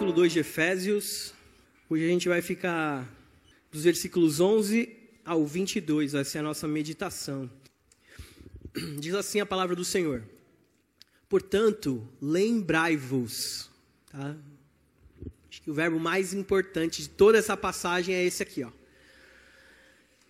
[0.00, 1.34] capítulo 2 de Efésios.
[1.90, 3.06] Hoje a gente vai ficar
[3.70, 7.50] dos versículos 11 ao 22, vai ser a nossa meditação.
[8.98, 10.22] Diz assim a palavra do Senhor:
[11.28, 13.68] Portanto, lembrai-vos.
[14.10, 14.34] Tá?
[15.50, 18.70] Acho que o verbo mais importante de toda essa passagem é esse aqui, ó.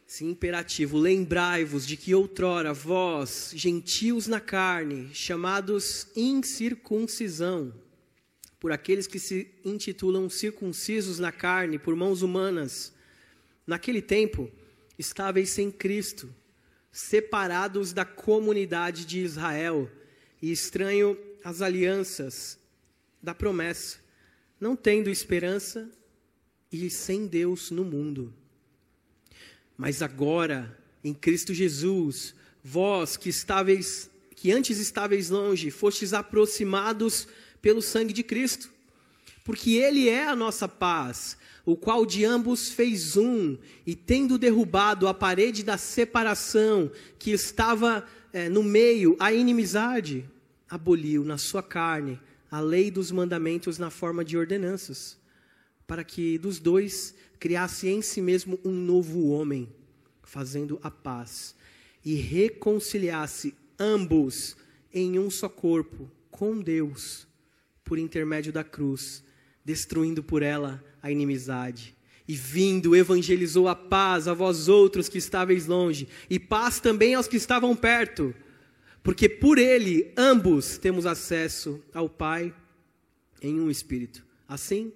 [0.05, 7.73] Esse imperativo: lembrai-vos de que outrora vós, gentios na carne, chamados incircuncisão,
[8.61, 12.93] por aqueles que se intitulam circuncisos na carne por mãos humanas.
[13.67, 14.51] Naquele tempo,
[14.99, 16.33] estáveis sem Cristo,
[16.93, 19.91] separados da comunidade de Israel
[20.43, 22.59] e estranho às alianças
[23.23, 23.99] da promessa,
[24.61, 25.91] não tendo esperança
[26.71, 28.33] e sem Deus no mundo.
[29.77, 37.29] Mas agora, em Cristo Jesus, vós que estáveis que antes estáveis longe, fostes aproximados
[37.61, 38.71] pelo sangue de Cristo.
[39.45, 45.09] Porque Ele é a nossa paz, o qual de ambos fez um, e tendo derrubado
[45.09, 50.25] a parede da separação que estava é, no meio, a inimizade,
[50.69, 55.19] aboliu na sua carne a lei dos mandamentos na forma de ordenanças,
[55.87, 59.69] para que dos dois criasse em si mesmo um novo homem,
[60.23, 61.55] fazendo a paz,
[62.05, 64.57] e reconciliasse ambos
[64.93, 67.30] em um só corpo com Deus
[67.91, 69.21] por intermédio da cruz,
[69.65, 71.93] destruindo por ela a inimizade.
[72.29, 77.27] E vindo, evangelizou a paz a vós outros que estáveis longe, e paz também aos
[77.27, 78.33] que estavam perto,
[79.03, 82.55] porque por ele ambos temos acesso ao Pai
[83.43, 84.25] em um espírito.
[84.47, 84.93] Assim,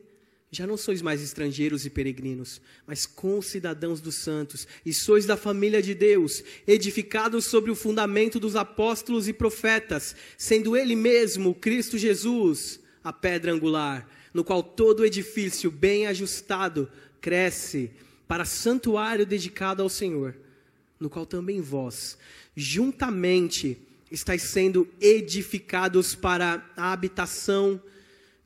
[0.52, 5.82] já não sois mais estrangeiros e peregrinos, mas concidadãos dos santos, e sois da família
[5.82, 12.83] de Deus, edificados sobre o fundamento dos apóstolos e profetas, sendo Ele mesmo, Cristo Jesus,
[13.04, 16.90] a pedra angular, no qual todo edifício bem ajustado
[17.20, 17.90] cresce
[18.26, 20.34] para santuário dedicado ao Senhor,
[20.98, 22.16] no qual também vós,
[22.56, 23.78] juntamente,
[24.10, 27.80] estáis sendo edificados para a habitação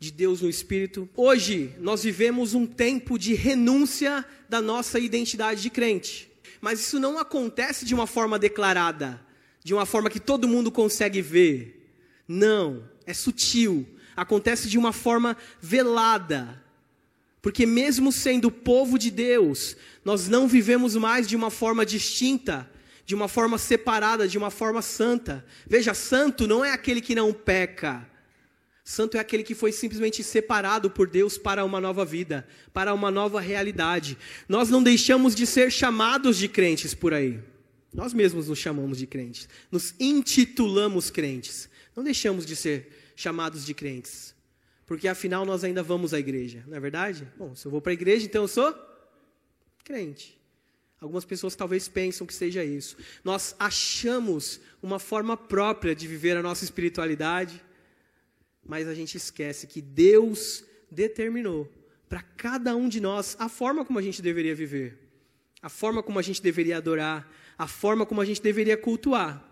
[0.01, 1.09] de Deus no Espírito.
[1.15, 6.31] Hoje, nós vivemos um tempo de renúncia da nossa identidade de crente.
[6.61, 9.21] Mas isso não acontece de uma forma declarada,
[9.63, 11.93] de uma forma que todo mundo consegue ver.
[12.27, 13.87] Não, é sutil,
[14.19, 16.63] acontece de uma forma velada.
[17.41, 22.69] Porque, mesmo sendo povo de Deus, nós não vivemos mais de uma forma distinta,
[23.07, 25.45] de uma forma separada, de uma forma santa.
[25.67, 28.07] Veja, santo não é aquele que não peca.
[28.83, 33.11] Santo é aquele que foi simplesmente separado por Deus para uma nova vida, para uma
[33.11, 34.19] nova realidade.
[34.49, 37.39] Nós não deixamos de ser chamados de crentes por aí.
[37.95, 39.49] Nós mesmos nos chamamos de crentes.
[39.71, 41.69] Nos intitulamos crentes.
[41.95, 44.33] Não deixamos de ser chamados de crentes.
[44.87, 47.27] Porque afinal nós ainda vamos à igreja, não é verdade?
[47.37, 48.73] Bom, se eu vou para a igreja, então eu sou
[49.85, 50.41] crente.
[51.01, 52.97] Algumas pessoas talvez pensam que seja isso.
[53.25, 57.61] Nós achamos uma forma própria de viver a nossa espiritualidade,
[58.65, 61.71] mas a gente esquece que Deus determinou
[62.09, 64.97] para cada um de nós a forma como a gente deveria viver,
[65.61, 69.48] a forma como a gente deveria adorar, a forma como a gente deveria cultuar.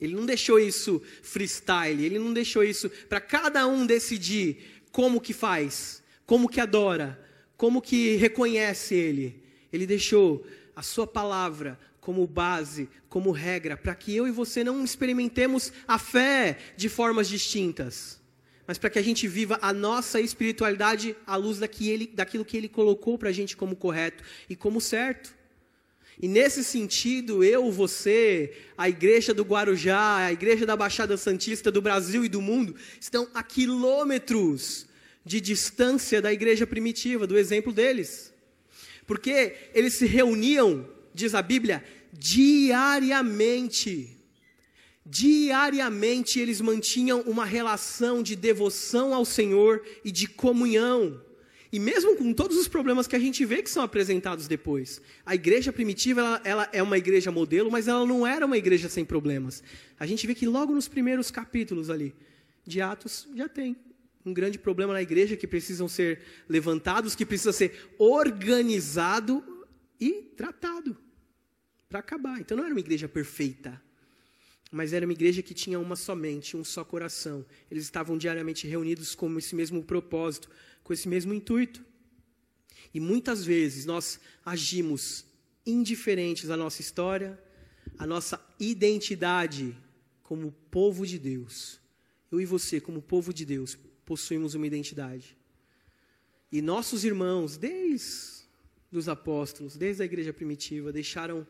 [0.00, 5.32] Ele não deixou isso freestyle, ele não deixou isso para cada um decidir como que
[5.32, 7.18] faz, como que adora,
[7.56, 9.42] como que reconhece ele.
[9.72, 14.84] Ele deixou a sua palavra como base, como regra, para que eu e você não
[14.84, 18.20] experimentemos a fé de formas distintas,
[18.66, 23.18] mas para que a gente viva a nossa espiritualidade à luz daquilo que ele colocou
[23.18, 25.35] para a gente como correto e como certo.
[26.20, 31.82] E nesse sentido, eu, você, a igreja do Guarujá, a igreja da Baixada Santista do
[31.82, 34.86] Brasil e do mundo, estão a quilômetros
[35.24, 38.32] de distância da igreja primitiva, do exemplo deles.
[39.06, 44.16] Porque eles se reuniam, diz a Bíblia, diariamente.
[45.04, 51.20] Diariamente eles mantinham uma relação de devoção ao Senhor e de comunhão.
[51.76, 55.34] E mesmo com todos os problemas que a gente vê que são apresentados depois, a
[55.34, 59.04] igreja primitiva ela, ela, é uma igreja modelo, mas ela não era uma igreja sem
[59.04, 59.62] problemas.
[60.00, 62.16] A gente vê que logo nos primeiros capítulos ali
[62.66, 63.76] de Atos já tem
[64.24, 69.44] um grande problema na igreja que precisam ser levantados, que precisa ser organizado
[70.00, 70.96] e tratado
[71.90, 72.40] para acabar.
[72.40, 73.78] Então não era uma igreja perfeita,
[74.72, 77.44] mas era uma igreja que tinha uma só mente, um só coração.
[77.70, 80.48] Eles estavam diariamente reunidos com esse mesmo propósito,
[80.86, 81.84] com esse mesmo intuito.
[82.94, 85.26] E muitas vezes nós agimos
[85.66, 87.36] indiferentes à nossa história,
[87.98, 89.76] à nossa identidade
[90.22, 91.80] como povo de Deus.
[92.30, 95.36] Eu e você, como povo de Deus, possuímos uma identidade.
[96.52, 98.46] E nossos irmãos, desde
[98.92, 101.44] os apóstolos, desde a igreja primitiva, deixaram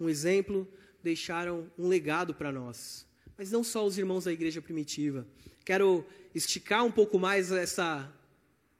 [0.00, 0.66] um exemplo,
[1.00, 3.06] deixaram um legado para nós.
[3.38, 5.24] Mas não só os irmãos da igreja primitiva.
[5.64, 6.04] Quero
[6.34, 8.12] esticar um pouco mais essa,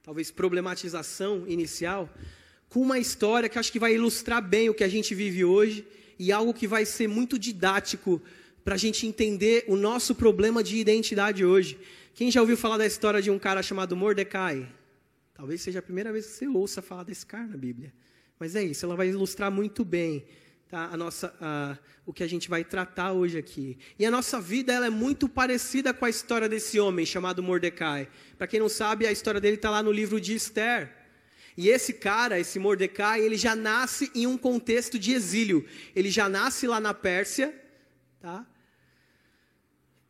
[0.03, 2.09] talvez, problematização inicial
[2.69, 5.85] com uma história que acho que vai ilustrar bem o que a gente vive hoje
[6.19, 8.23] e algo que vai ser muito didático
[8.65, 11.79] para a gente entender o nosso problema de identidade hoje.
[12.15, 14.69] Quem já ouviu falar da história de um cara chamado Mordecai?
[15.35, 17.93] Talvez seja a primeira vez que você ouça falar desse cara na Bíblia.
[18.39, 20.25] Mas é isso, ela vai ilustrar muito bem
[20.71, 21.35] tá, a nossa,
[22.07, 23.77] o que a gente vai tratar hoje aqui.
[23.99, 28.09] E a nossa vida ela é muito parecida com a história desse homem chamado Mordecai.
[28.39, 30.95] Para quem não sabe, a história dele está lá no livro de Esther.
[31.57, 35.67] E esse cara, esse Mordecai, ele já nasce em um contexto de exílio.
[35.95, 37.53] Ele já nasce lá na Pérsia,
[38.21, 38.47] tá?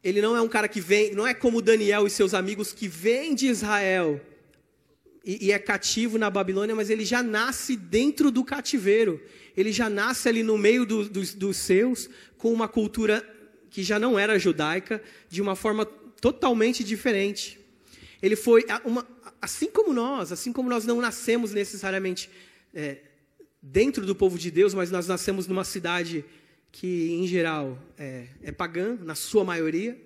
[0.05, 2.87] Ele não é um cara que vem, não é como Daniel e seus amigos que
[2.87, 4.21] vêm de Israel
[5.25, 9.21] e, e é cativo na Babilônia, mas ele já nasce dentro do cativeiro.
[9.57, 12.09] Ele já nasce ali no meio do, do, dos seus,
[12.39, 13.25] com uma cultura
[13.71, 17.59] que já não era judaica, de uma forma totalmente diferente.
[18.23, 19.07] Ele foi, uma,
[19.41, 22.31] assim como nós, assim como nós não nascemos necessariamente
[22.75, 22.99] é,
[23.63, 26.25] dentro do povo de Deus, mas nós nascemos numa cidade
[26.73, 30.01] que, em geral, é, é pagã, na sua maioria,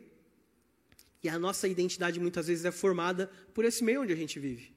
[1.22, 4.73] e a nossa identidade muitas vezes é formada por esse meio onde a gente vive.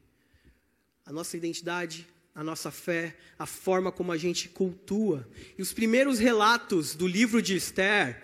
[1.07, 2.05] A nossa identidade,
[2.35, 5.25] a nossa fé, a forma como a gente cultua.
[5.57, 8.21] E os primeiros relatos do livro de Esther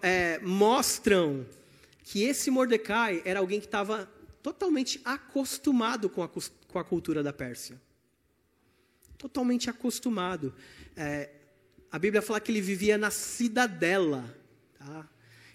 [0.00, 1.44] é, mostram
[2.04, 4.08] que esse Mordecai era alguém que estava
[4.40, 7.82] totalmente acostumado com a, com a cultura da Pérsia.
[9.18, 10.54] Totalmente acostumado.
[10.96, 11.30] É,
[11.90, 14.24] a Bíblia fala que ele vivia na cidadela.
[14.78, 15.08] Tá?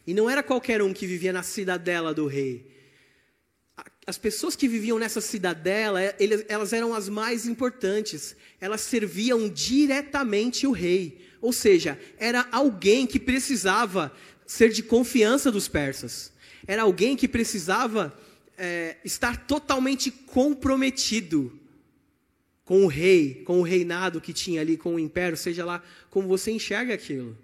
[0.05, 2.74] E não era qualquer um que vivia na cidadela do rei.
[4.07, 6.15] As pessoas que viviam nessa cidadela, é,
[6.47, 8.35] elas eram as mais importantes.
[8.61, 11.25] Elas serviam diretamente o rei.
[11.41, 14.11] Ou seja, era alguém que precisava
[14.45, 16.31] ser de confiança dos persas.
[16.67, 18.17] Era alguém que precisava
[18.57, 21.59] é, estar totalmente comprometido
[22.63, 26.27] com o rei, com o reinado que tinha ali, com o império, seja lá como
[26.27, 27.37] você enxerga aquilo.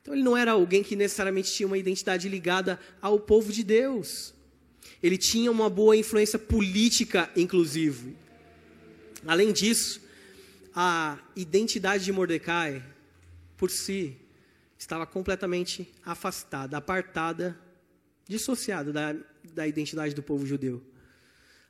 [0.00, 4.33] Então ele não era alguém que necessariamente tinha uma identidade ligada ao povo de Deus.
[5.04, 8.16] Ele tinha uma boa influência política, inclusive.
[9.26, 10.00] Além disso,
[10.74, 12.82] a identidade de Mordecai,
[13.56, 14.16] por si,
[14.78, 17.56] estava completamente afastada, apartada,
[18.26, 19.14] dissociada da
[19.52, 20.82] da identidade do povo judeu.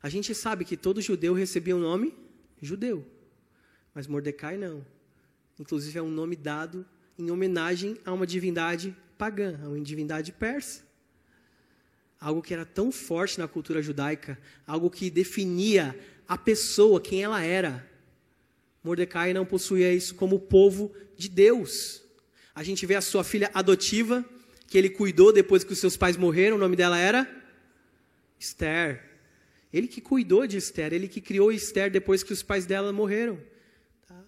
[0.03, 2.15] A gente sabe que todo judeu recebia o um nome
[2.61, 3.07] judeu,
[3.95, 4.85] mas Mordecai não.
[5.59, 6.87] Inclusive é um nome dado
[7.19, 10.83] em homenagem a uma divindade pagã, a uma divindade persa.
[12.25, 15.95] Algo que era tão forte na cultura judaica, algo que definia
[16.27, 17.87] a pessoa, quem ela era.
[18.83, 22.03] Mordecai não possuía isso como povo de Deus.
[22.55, 24.25] A gente vê a sua filha adotiva,
[24.67, 27.31] que ele cuidou depois que os seus pais morreram, o nome dela era
[28.41, 29.05] Esther.
[29.71, 33.39] Ele que cuidou de Esther, ele que criou Esther depois que os pais dela morreram.
[34.09, 34.25] Tá?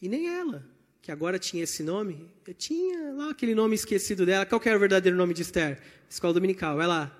[0.00, 0.66] E nem ela,
[1.02, 4.44] que agora tinha esse nome, tinha lá aquele nome esquecido dela.
[4.44, 5.80] Qual era o verdadeiro nome de Esther?
[6.08, 7.16] Escola Dominical, vai lá.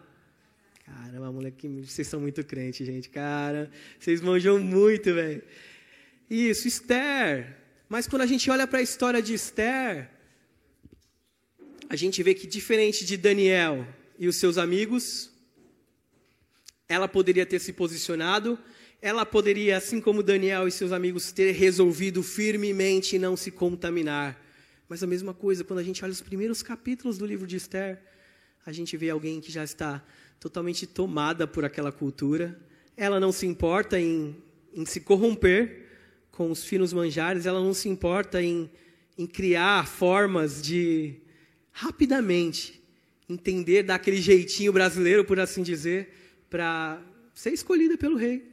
[0.85, 3.09] Caramba, moleque, vocês são muito crentes, gente.
[3.09, 5.43] Cara, vocês manjam muito, velho.
[6.29, 7.57] Isso, Esther.
[7.89, 10.11] Mas quando a gente olha para a história de Esther,
[11.89, 13.87] a gente vê que diferente de Daniel
[14.19, 15.31] e os seus amigos,
[16.89, 18.59] ela poderia ter se posicionado,
[19.03, 24.39] ela poderia, assim como Daniel e seus amigos, ter resolvido firmemente não se contaminar.
[24.89, 27.99] Mas a mesma coisa, quando a gente olha os primeiros capítulos do livro de Esther,
[28.67, 30.05] a gente vê alguém que já está
[30.39, 32.61] totalmente tomada por aquela cultura.
[32.95, 34.37] Ela não se importa em,
[34.75, 35.87] em se corromper
[36.31, 38.71] com os finos manjares, ela não se importa em,
[39.17, 41.15] em criar formas de
[41.73, 42.83] rapidamente
[43.29, 46.13] entender daquele jeitinho brasileiro, por assim dizer,
[46.51, 47.01] para
[47.33, 48.50] ser escolhida pelo rei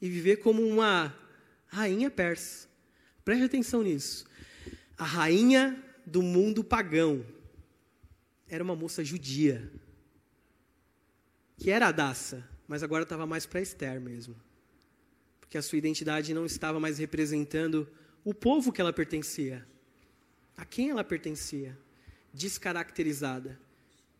[0.00, 1.14] e viver como uma
[1.66, 2.68] rainha persa.
[3.24, 4.26] Preste atenção nisso.
[4.96, 7.24] A rainha do mundo pagão
[8.48, 9.70] era uma moça judia,
[11.56, 14.36] que era Adassa, mas agora estava mais para Esther mesmo.
[15.40, 17.88] Porque a sua identidade não estava mais representando
[18.24, 19.66] o povo que ela pertencia.
[20.56, 21.76] A quem ela pertencia?
[22.32, 23.58] Descaracterizada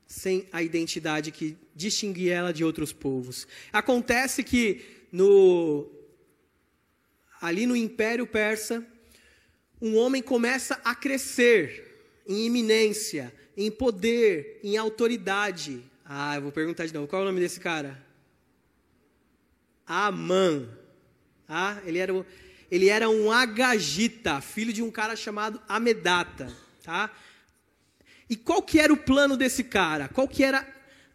[0.07, 3.47] sem a identidade que distinguia ela de outros povos.
[3.73, 5.89] Acontece que no
[7.41, 8.85] ali no Império Persa,
[9.81, 15.85] um homem começa a crescer em iminência, em poder, em autoridade.
[16.05, 17.07] Ah, eu vou perguntar de novo.
[17.07, 18.05] Qual é o nome desse cara?
[19.87, 20.69] Amã.
[21.49, 22.27] Ah, ele era,
[22.69, 26.53] ele era um agagita, filho de um cara chamado Amedata.
[26.83, 27.09] Tá?
[28.29, 30.09] E qual que era o plano desse cara?
[30.09, 30.67] Qual que era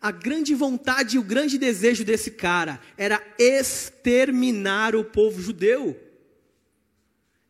[0.01, 2.79] a grande vontade e o grande desejo desse cara?
[2.97, 5.99] Era exterminar o povo judeu.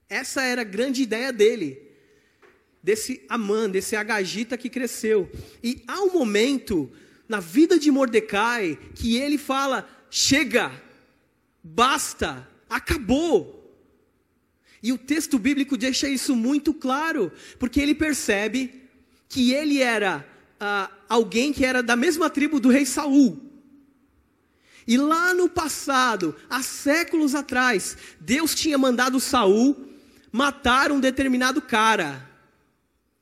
[0.08, 1.80] Essa era a grande ideia dele.
[2.82, 5.30] Desse Amã, desse agagita que cresceu.
[5.62, 6.92] E há um momento
[7.28, 10.72] na vida de Mordecai que ele fala: chega,
[11.64, 13.58] basta, acabou.
[14.82, 18.84] E o texto bíblico deixa isso muito claro, porque ele percebe
[19.28, 20.26] que ele era
[20.60, 23.40] ah, alguém que era da mesma tribo do rei Saul.
[24.88, 29.76] E lá no passado, há séculos atrás, Deus tinha mandado Saul
[30.32, 32.28] matar um determinado cara.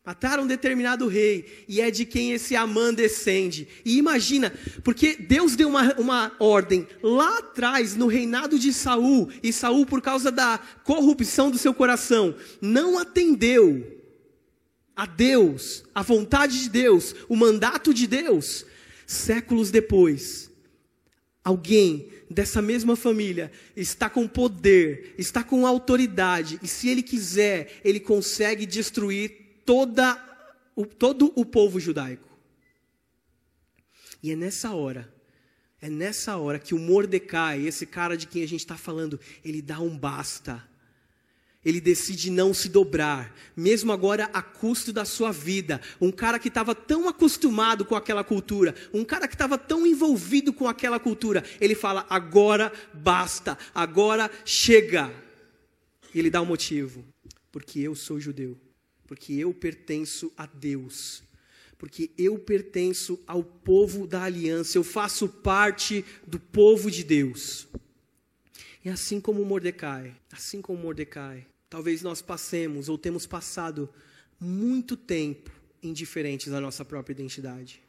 [0.06, 3.67] Mataram um determinado rei, e é de quem esse Amã descende.
[3.84, 9.51] E imagina, porque Deus deu uma, uma ordem lá atrás, no reinado de Saul, e
[9.51, 13.97] Saul, por causa da corrupção do seu coração, não atendeu
[14.98, 18.66] a Deus, a vontade de Deus, o mandato de Deus.
[19.06, 20.50] Séculos depois,
[21.44, 28.00] alguém dessa mesma família está com poder, está com autoridade, e se ele quiser, ele
[28.00, 30.20] consegue destruir toda,
[30.75, 32.27] o, todo o povo judaico.
[34.22, 35.13] E é nessa hora,
[35.80, 39.62] é nessa hora que o Mordecai, esse cara de quem a gente está falando, ele
[39.62, 40.68] dá um basta.
[41.65, 45.81] Ele decide não se dobrar, mesmo agora a custo da sua vida.
[45.99, 50.53] Um cara que estava tão acostumado com aquela cultura, um cara que estava tão envolvido
[50.53, 55.11] com aquela cultura, ele fala: agora basta, agora chega.
[56.13, 57.03] E ele dá um motivo:
[57.51, 58.57] porque eu sou judeu
[59.07, 61.23] porque eu pertenço a Deus,
[61.77, 67.67] porque eu pertenço ao povo da aliança, eu faço parte do povo de Deus.
[68.88, 73.89] E assim como Mordecai, assim como Mordecai, talvez nós passemos ou temos passado
[74.39, 75.51] muito tempo
[75.84, 77.84] indiferentes à nossa própria identidade,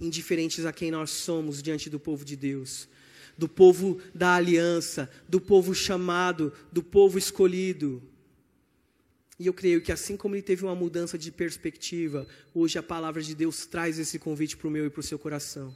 [0.00, 2.88] indiferentes a quem nós somos diante do povo de Deus,
[3.36, 8.00] do povo da aliança, do povo chamado, do povo escolhido.
[9.36, 13.20] E eu creio que assim como ele teve uma mudança de perspectiva, hoje a palavra
[13.20, 15.74] de Deus traz esse convite para o meu e para o seu coração,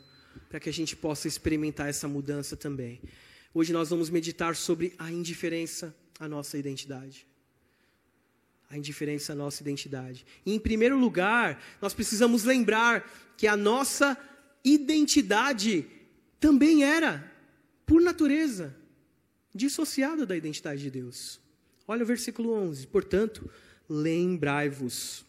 [0.49, 3.01] para que a gente possa experimentar essa mudança também.
[3.55, 7.25] Hoje nós vamos meditar sobre a indiferença à nossa identidade.
[8.69, 10.27] A indiferença à nossa identidade.
[10.45, 14.19] E em primeiro lugar, nós precisamos lembrar que a nossa
[14.65, 15.87] identidade
[16.41, 17.33] também era,
[17.87, 18.75] por natureza,
[19.55, 21.41] dissociada da identidade de Deus.
[21.87, 22.89] Olha o versículo 11.
[22.89, 23.49] Portanto,
[23.89, 25.25] lembrai-vos,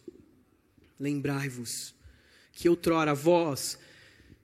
[0.98, 1.94] lembrai-vos,
[2.50, 3.78] que outrora vós,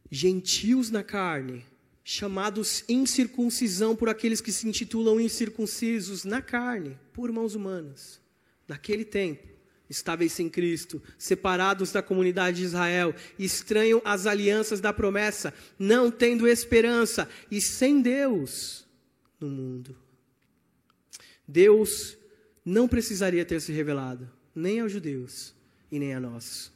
[0.09, 1.65] gentios na carne,
[2.05, 8.21] chamados incircuncisão por aqueles que se intitulam incircuncisos na carne, por mãos humanas,
[8.67, 9.47] naquele tempo,
[9.89, 16.49] estáveis sem Cristo, separados da comunidade de Israel, estranham as alianças da promessa, não tendo
[16.49, 18.87] esperança e sem Deus
[19.39, 19.97] no mundo.
[21.47, 22.17] Deus
[22.65, 25.55] não precisaria ter se revelado, nem aos judeus
[25.91, 26.73] e nem a nós.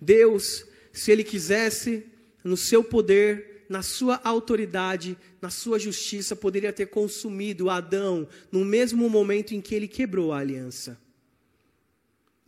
[0.00, 2.06] Deus, se Ele quisesse,
[2.42, 9.08] no seu poder, na sua autoridade, na sua justiça, poderia ter consumido Adão no mesmo
[9.08, 10.98] momento em que ele quebrou a aliança.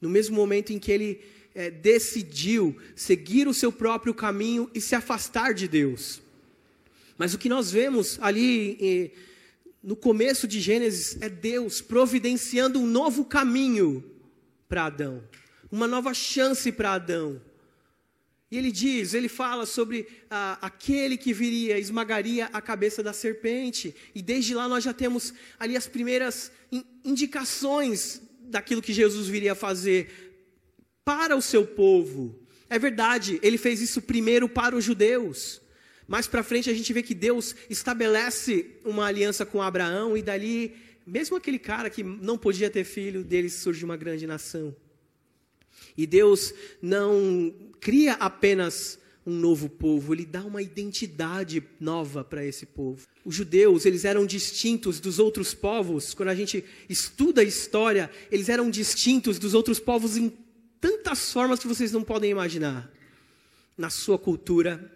[0.00, 1.20] No mesmo momento em que ele
[1.54, 6.20] é, decidiu seguir o seu próprio caminho e se afastar de Deus.
[7.16, 9.12] Mas o que nós vemos ali
[9.80, 14.02] no começo de Gênesis, é Deus providenciando um novo caminho
[14.68, 15.22] para Adão,
[15.70, 17.40] uma nova chance para Adão.
[18.52, 23.96] E ele diz, ele fala sobre ah, aquele que viria, esmagaria a cabeça da serpente.
[24.14, 26.52] E desde lá nós já temos ali as primeiras
[27.02, 30.42] indicações daquilo que Jesus viria fazer
[31.02, 32.38] para o seu povo.
[32.68, 35.62] É verdade, ele fez isso primeiro para os judeus.
[36.06, 40.76] Mais para frente a gente vê que Deus estabelece uma aliança com Abraão e dali,
[41.06, 44.76] mesmo aquele cara que não podia ter filho, dele surge uma grande nação.
[45.96, 52.66] E Deus não cria apenas um novo povo, ele dá uma identidade nova para esse
[52.66, 53.06] povo.
[53.24, 56.12] Os judeus, eles eram distintos dos outros povos.
[56.12, 60.32] Quando a gente estuda a história, eles eram distintos dos outros povos em
[60.80, 62.90] tantas formas que vocês não podem imaginar.
[63.78, 64.92] Na sua cultura,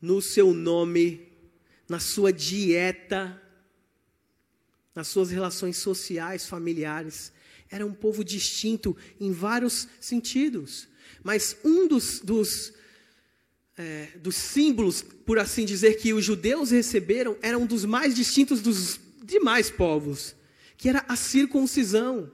[0.00, 1.28] no seu nome,
[1.86, 3.40] na sua dieta,
[4.94, 7.30] nas suas relações sociais, familiares.
[7.70, 10.88] Era um povo distinto em vários sentidos.
[11.22, 12.72] Mas um dos, dos
[13.80, 19.00] é, dos símbolos, por assim dizer, que os judeus receberam eram dos mais distintos dos
[19.24, 20.34] demais povos,
[20.76, 22.30] que era a circuncisão.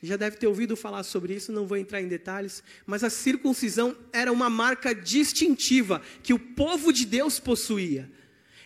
[0.00, 3.96] Já deve ter ouvido falar sobre isso, não vou entrar em detalhes, mas a circuncisão
[4.12, 8.08] era uma marca distintiva que o povo de Deus possuía.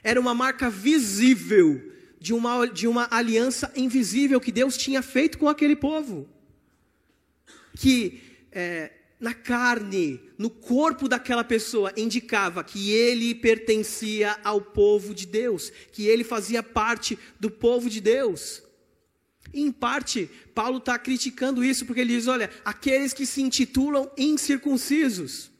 [0.02, 1.80] Era uma marca visível
[2.22, 6.28] de uma, de uma aliança invisível que Deus tinha feito com aquele povo.
[7.76, 15.26] Que é, na carne, no corpo daquela pessoa, indicava que ele pertencia ao povo de
[15.26, 18.62] Deus, que ele fazia parte do povo de Deus.
[19.52, 25.50] Em parte, Paulo está criticando isso, porque ele diz: olha, aqueles que se intitulam incircuncisos.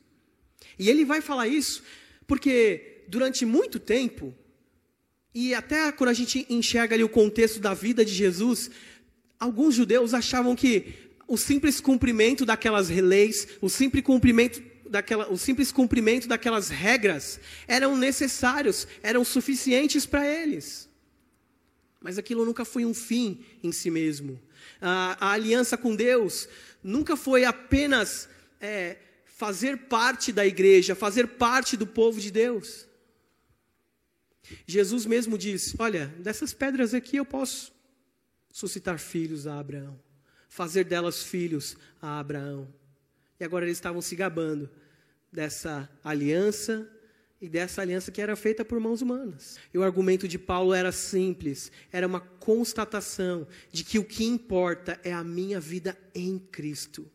[0.79, 1.83] E ele vai falar isso
[2.27, 4.35] porque durante muito tempo,
[5.35, 8.71] e até quando a gente enxerga ali o contexto da vida de Jesus,
[9.41, 10.95] alguns judeus achavam que
[11.27, 17.97] o simples cumprimento daquelas leis, o simples cumprimento daquela, o simples cumprimento daquelas regras eram
[17.97, 20.89] necessários, eram suficientes para eles.
[21.99, 24.39] Mas aquilo nunca foi um fim em si mesmo.
[24.81, 26.49] A, a aliança com Deus
[26.83, 28.29] nunca foi apenas
[28.61, 32.87] é, fazer parte da igreja, fazer parte do povo de Deus.
[34.67, 37.73] Jesus mesmo disse: Olha, dessas pedras aqui eu posso
[38.51, 39.99] suscitar filhos a Abraão,
[40.49, 42.73] fazer delas filhos a Abraão.
[43.41, 44.71] E agora eles estavam se gabando
[45.33, 46.89] dessa aliança
[47.41, 49.59] e dessa aliança que era feita por mãos humanas.
[49.75, 55.01] E o argumento de Paulo era simples, era uma constatação de que o que importa
[55.03, 57.11] é a minha vida em Cristo.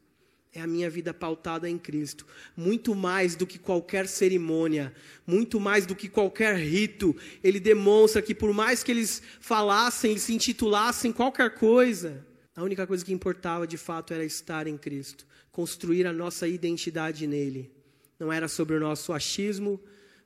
[0.57, 2.25] É a minha vida pautada em Cristo.
[2.55, 4.91] Muito mais do que qualquer cerimônia,
[5.23, 7.15] muito mais do que qualquer rito.
[7.43, 13.05] Ele demonstra que, por mais que eles falassem, se intitulassem qualquer coisa, a única coisa
[13.05, 17.71] que importava de fato era estar em Cristo, construir a nossa identidade nele.
[18.19, 19.79] Não era sobre o nosso achismo,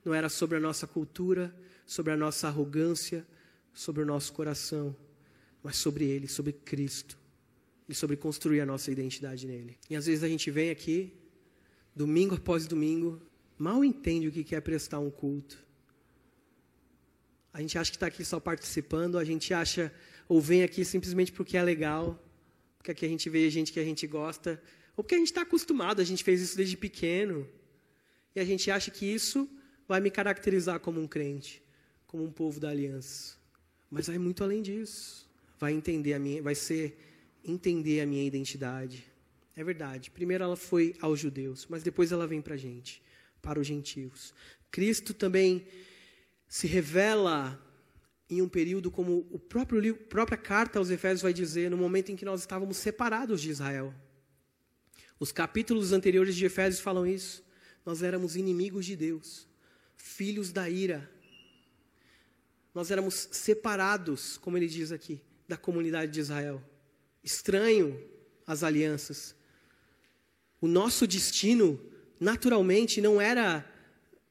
[0.06, 1.53] não era sobre a nossa cultura,
[1.86, 3.27] sobre a nossa arrogância,
[3.73, 4.95] sobre o nosso coração,
[5.62, 7.19] mas sobre Ele, sobre Cristo,
[7.91, 9.77] e sobre construir a nossa identidade nele.
[9.89, 11.13] E às vezes a gente vem aqui,
[11.95, 13.21] domingo após domingo,
[13.58, 15.63] mal entende o que é prestar um culto.
[17.54, 19.93] A gente acha que está aqui só participando, a gente acha,
[20.27, 22.17] ou vem aqui simplesmente porque é legal,
[22.77, 24.62] porque aqui a gente vê gente que a gente gosta,
[24.95, 27.45] ou porque a gente está acostumado, a gente fez isso desde pequeno,
[28.34, 29.49] e a gente acha que isso
[29.86, 31.62] vai me caracterizar como um crente,
[32.08, 33.36] como um povo da aliança.
[33.89, 35.30] Mas vai muito além disso.
[35.60, 36.97] Vai entender a minha, vai ser
[37.43, 39.06] entender a minha identidade.
[39.56, 40.12] É verdade.
[40.12, 43.01] Primeiro ela foi aos judeus, mas depois ela vem para a gente,
[43.41, 44.34] para os gentios.
[44.69, 45.65] Cristo também
[46.47, 47.62] se revela
[48.30, 52.12] em um período como o próprio livro, própria carta aos Efésios vai dizer, no momento
[52.12, 53.93] em que nós estávamos separados de Israel.
[55.19, 57.43] Os capítulos anteriores de Efésios falam isso.
[57.86, 59.51] Nós éramos inimigos de Deus
[60.01, 61.10] filhos da ira.
[62.73, 66.62] Nós éramos separados, como ele diz aqui, da comunidade de Israel.
[67.23, 68.01] Estranho
[68.45, 69.36] às alianças.
[70.60, 71.79] O nosso destino,
[72.19, 73.65] naturalmente, não era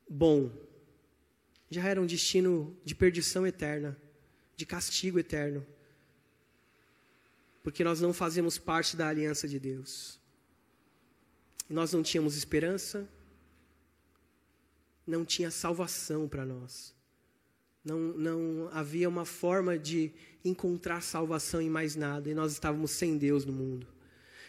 [0.09, 0.50] bom.
[1.70, 3.96] Já era um destino de perdição eterna,
[4.57, 5.66] de castigo eterno.
[7.62, 10.18] Porque nós não fazíamos parte da aliança de Deus.
[11.68, 13.09] nós não tínhamos esperança,
[15.07, 16.94] não tinha salvação para nós.
[17.85, 20.12] Não, não havia uma forma de
[20.45, 23.87] encontrar salvação em mais nada, e nós estávamos sem Deus no mundo.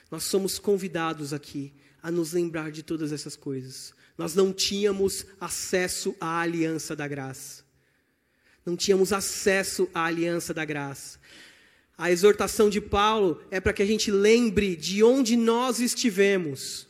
[0.09, 3.93] Nós somos convidados aqui a nos lembrar de todas essas coisas.
[4.17, 7.63] Nós não tínhamos acesso à aliança da graça.
[8.65, 11.19] Não tínhamos acesso à aliança da graça.
[11.97, 16.87] A exortação de Paulo é para que a gente lembre de onde nós estivemos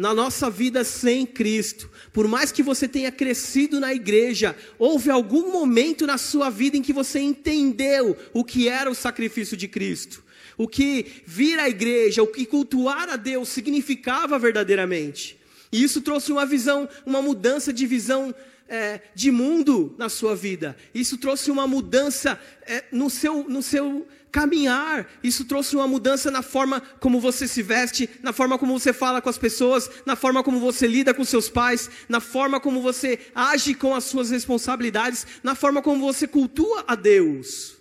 [0.00, 5.52] na nossa vida sem Cristo, por mais que você tenha crescido na igreja, houve algum
[5.52, 10.24] momento na sua vida em que você entendeu o que era o sacrifício de Cristo,
[10.56, 15.38] o que vir à igreja, o que cultuar a Deus significava verdadeiramente.
[15.70, 18.34] E isso trouxe uma visão, uma mudança de visão
[18.70, 20.74] é, de mundo na sua vida.
[20.94, 25.08] Isso trouxe uma mudança é, no, seu, no seu caminhar.
[25.22, 29.20] Isso trouxe uma mudança na forma como você se veste, na forma como você fala
[29.20, 33.18] com as pessoas, na forma como você lida com seus pais, na forma como você
[33.34, 37.76] age com as suas responsabilidades, na forma como você cultua a Deus.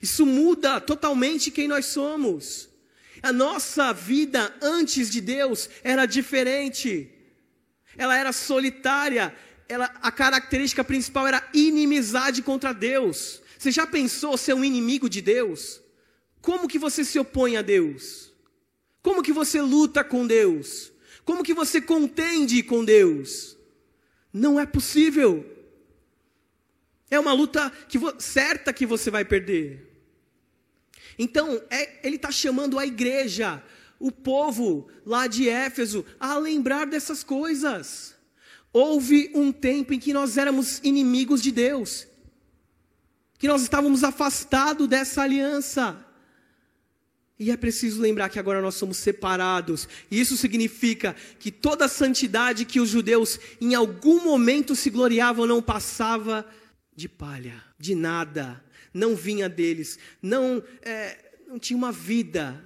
[0.00, 2.68] Isso muda totalmente quem nós somos.
[3.22, 7.10] A nossa vida antes de Deus era diferente.
[7.96, 9.34] Ela era solitária,
[9.68, 13.42] ela, a característica principal era inimizade contra Deus.
[13.58, 15.82] Você já pensou ser um inimigo de Deus?
[16.40, 18.32] Como que você se opõe a Deus?
[19.02, 20.92] Como que você luta com Deus?
[21.24, 23.58] Como que você contende com Deus?
[24.32, 25.44] Não é possível.
[27.10, 29.86] É uma luta que certa que você vai perder.
[31.18, 33.62] Então, é, ele está chamando a igreja,
[33.98, 38.14] o povo lá de Éfeso, a lembrar dessas coisas.
[38.72, 42.06] Houve um tempo em que nós éramos inimigos de Deus,
[43.38, 46.04] que nós estávamos afastados dessa aliança.
[47.38, 49.88] E é preciso lembrar que agora nós somos separados.
[50.10, 55.46] E isso significa que toda a santidade que os judeus em algum momento se gloriavam
[55.46, 56.44] não passava
[56.96, 62.60] de palha, de nada, não vinha deles, não, é, não tinha uma vida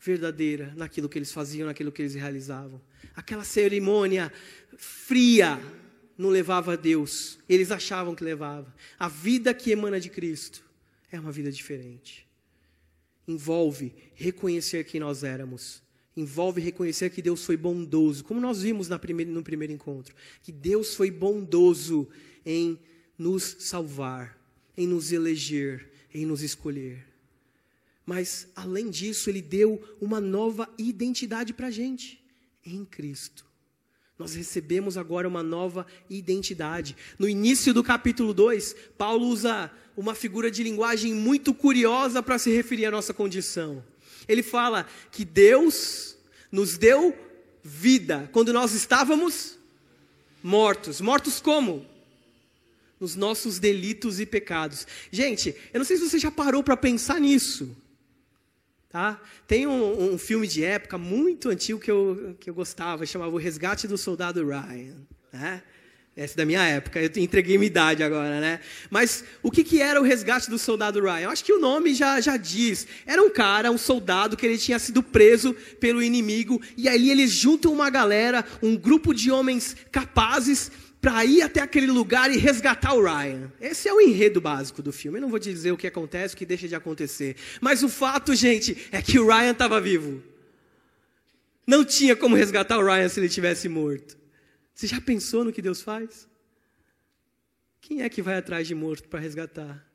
[0.00, 2.80] verdadeira naquilo que eles faziam, naquilo que eles realizavam.
[3.14, 4.32] Aquela cerimônia
[4.76, 5.60] fria
[6.20, 8.74] não levava a Deus, eles achavam que levava.
[8.98, 10.64] A vida que emana de Cristo
[11.10, 12.30] é uma vida diferente
[13.30, 15.82] envolve reconhecer quem nós éramos,
[16.16, 20.94] envolve reconhecer que Deus foi bondoso, como nós vimos primeira, no primeiro encontro, que Deus
[20.94, 22.08] foi bondoso
[22.44, 22.78] em
[23.16, 24.38] nos salvar,
[24.76, 27.06] em nos eleger, em nos escolher.
[28.04, 32.22] Mas, além disso, Ele deu uma nova identidade para a gente,
[32.64, 33.46] em Cristo.
[34.20, 36.94] Nós recebemos agora uma nova identidade.
[37.18, 42.54] No início do capítulo 2, Paulo usa uma figura de linguagem muito curiosa para se
[42.54, 43.82] referir à nossa condição.
[44.28, 46.18] Ele fala que Deus
[46.52, 47.18] nos deu
[47.64, 49.58] vida quando nós estávamos
[50.42, 51.00] mortos.
[51.00, 51.86] Mortos como?
[53.00, 54.86] Nos nossos delitos e pecados.
[55.10, 57.74] Gente, eu não sei se você já parou para pensar nisso.
[58.90, 59.20] Tá?
[59.46, 63.38] Tem um, um, filme de época muito antigo que eu, que eu gostava, chamava O
[63.38, 64.96] Resgate do Soldado Ryan.
[65.32, 65.62] Né?
[66.16, 68.58] Essa da minha época, eu entreguei minha idade agora, né?
[68.90, 71.20] Mas o que, que era o resgate do soldado Ryan?
[71.20, 72.86] Eu acho que o nome já, já diz.
[73.06, 77.30] Era um cara, um soldado, que ele tinha sido preso pelo inimigo, e aí eles
[77.30, 82.94] juntam uma galera, um grupo de homens capazes, para ir até aquele lugar e resgatar
[82.94, 83.50] o Ryan.
[83.60, 85.18] Esse é o enredo básico do filme.
[85.18, 87.36] Eu não vou dizer o que acontece, o que deixa de acontecer.
[87.60, 90.22] Mas o fato, gente, é que o Ryan estava vivo.
[91.66, 94.18] Não tinha como resgatar o Ryan se ele tivesse morto.
[94.74, 96.28] Você já pensou no que Deus faz?
[97.80, 99.86] Quem é que vai atrás de morto para resgatar?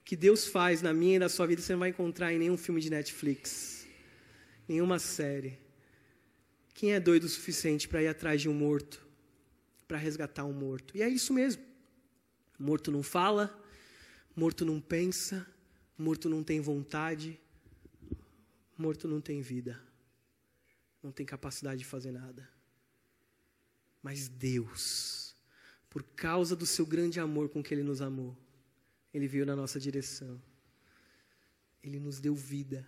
[0.00, 2.38] O que Deus faz na minha e na sua vida você não vai encontrar em
[2.38, 3.86] nenhum filme de Netflix,
[4.68, 5.58] nenhuma série.
[6.74, 9.05] Quem é doido o suficiente para ir atrás de um morto?
[9.86, 10.96] Para resgatar um morto.
[10.96, 11.62] E é isso mesmo.
[12.58, 13.54] Morto não fala,
[14.34, 15.46] morto não pensa,
[15.96, 17.38] morto não tem vontade,
[18.76, 19.80] morto não tem vida,
[21.02, 22.48] não tem capacidade de fazer nada.
[24.02, 25.34] Mas Deus,
[25.90, 28.36] por causa do seu grande amor com que Ele nos amou,
[29.12, 30.40] Ele veio na nossa direção.
[31.82, 32.86] Ele nos deu vida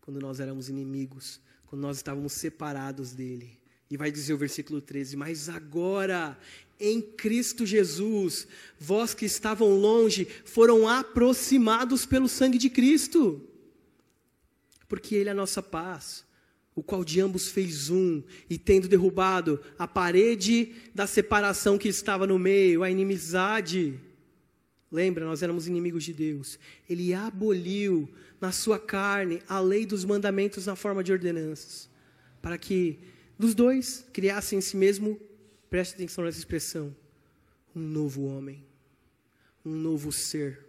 [0.00, 3.59] quando nós éramos inimigos, quando nós estávamos separados dele.
[3.90, 6.38] E vai dizer o versículo 13: Mas agora,
[6.78, 8.46] em Cristo Jesus,
[8.78, 13.44] vós que estavam longe, foram aproximados pelo sangue de Cristo,
[14.88, 16.24] porque Ele é a nossa paz,
[16.74, 22.26] o qual de ambos fez um, e tendo derrubado a parede da separação que estava
[22.26, 23.98] no meio, a inimizade.
[24.90, 26.58] Lembra, nós éramos inimigos de Deus.
[26.88, 28.08] Ele aboliu
[28.40, 31.88] na sua carne a lei dos mandamentos na forma de ordenanças,
[32.40, 32.98] para que
[33.40, 35.18] dos dois criassem em si mesmo,
[35.70, 36.94] preste atenção nessa expressão,
[37.74, 38.62] um novo homem,
[39.64, 40.66] um novo ser,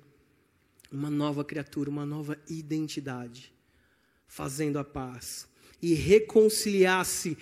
[0.89, 3.53] uma nova criatura, uma nova identidade,
[4.25, 5.49] fazendo a paz
[5.81, 7.37] e reconciliasse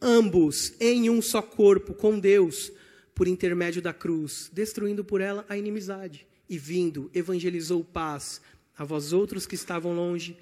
[0.00, 2.72] ambos em um só corpo com Deus
[3.14, 6.26] por intermédio da cruz, destruindo por ela a inimizade.
[6.48, 8.40] E vindo, evangelizou paz
[8.76, 10.36] a vós outros que estavam longe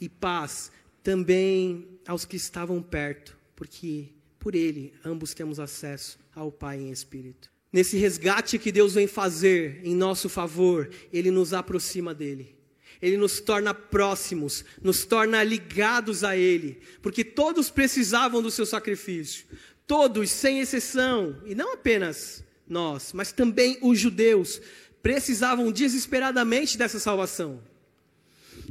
[0.00, 6.78] e paz também aos que estavam perto porque por ele ambos temos acesso ao Pai
[6.78, 7.50] em espírito.
[7.72, 12.54] Nesse resgate que Deus vem fazer em nosso favor, ele nos aproxima dele.
[13.02, 19.44] Ele nos torna próximos, nos torna ligados a ele, porque todos precisavam do seu sacrifício.
[19.86, 24.60] Todos, sem exceção, e não apenas nós, mas também os judeus
[25.02, 27.60] precisavam desesperadamente dessa salvação.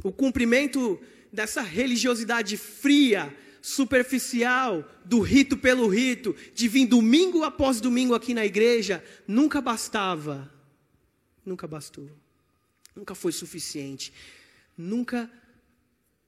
[0.02, 0.98] O cumprimento
[1.32, 3.32] dessa religiosidade fria,
[3.64, 10.52] superficial, do rito pelo rito, de vir domingo após domingo aqui na igreja, nunca bastava.
[11.46, 12.10] Nunca bastou.
[12.94, 14.12] Nunca foi suficiente.
[14.76, 15.30] Nunca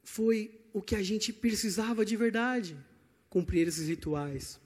[0.03, 2.75] foi o que a gente precisava de verdade,
[3.29, 4.59] cumprir esses rituais.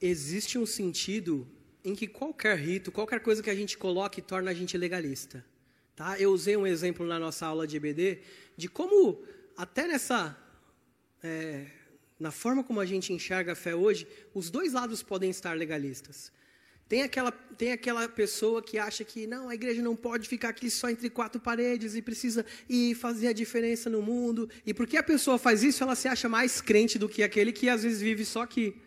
[0.00, 1.44] Existe um sentido
[1.82, 5.44] em que qualquer rito, qualquer coisa que a gente coloque torna a gente legalista.
[5.96, 6.16] Tá?
[6.20, 8.20] Eu usei um exemplo na nossa aula de EBD
[8.56, 9.24] de como
[9.56, 10.38] até nessa
[11.20, 11.66] é,
[12.18, 16.32] na forma como a gente enxerga a fé hoje, os dois lados podem estar legalistas.
[16.88, 20.70] Tem aquela, tem aquela pessoa que acha que não, a igreja não pode ficar aqui
[20.70, 24.48] só entre quatro paredes e precisa ir fazer a diferença no mundo.
[24.64, 27.68] E porque a pessoa faz isso, ela se acha mais crente do que aquele que
[27.68, 28.80] às vezes vive só aqui.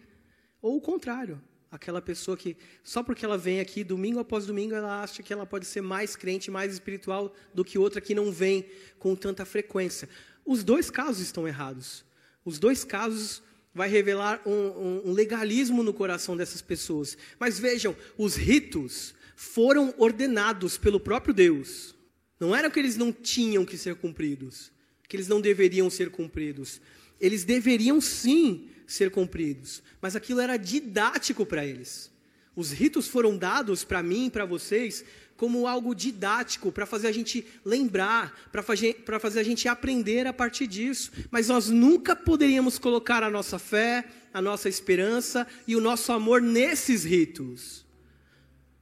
[0.62, 5.04] Ou o contrário, aquela pessoa que só porque ela vem aqui domingo após domingo, ela
[5.04, 8.66] acha que ela pode ser mais crente, mais espiritual do que outra que não vem
[8.98, 10.08] com tanta frequência.
[10.46, 12.06] Os dois casos estão errados.
[12.44, 13.42] Os dois casos
[13.74, 17.18] vai revelar um, um, legalismo no coração dessas pessoas.
[17.40, 21.96] Mas vejam, os ritos foram ordenados pelo próprio Deus.
[22.40, 24.72] Não era que eles não tinham que ser cumpridos,
[25.08, 26.82] que eles não deveriam ser cumpridos.
[27.20, 32.12] Eles deveriam sim ser cumpridos, mas aquilo era didático para eles.
[32.56, 35.06] Os ritos foram dados para mim e para vocês
[35.40, 40.34] como algo didático, para fazer a gente lembrar, para fazer, fazer a gente aprender a
[40.34, 41.14] partir disso.
[41.32, 46.42] Mas nós nunca poderíamos colocar a nossa fé, a nossa esperança e o nosso amor
[46.42, 47.86] nesses ritos.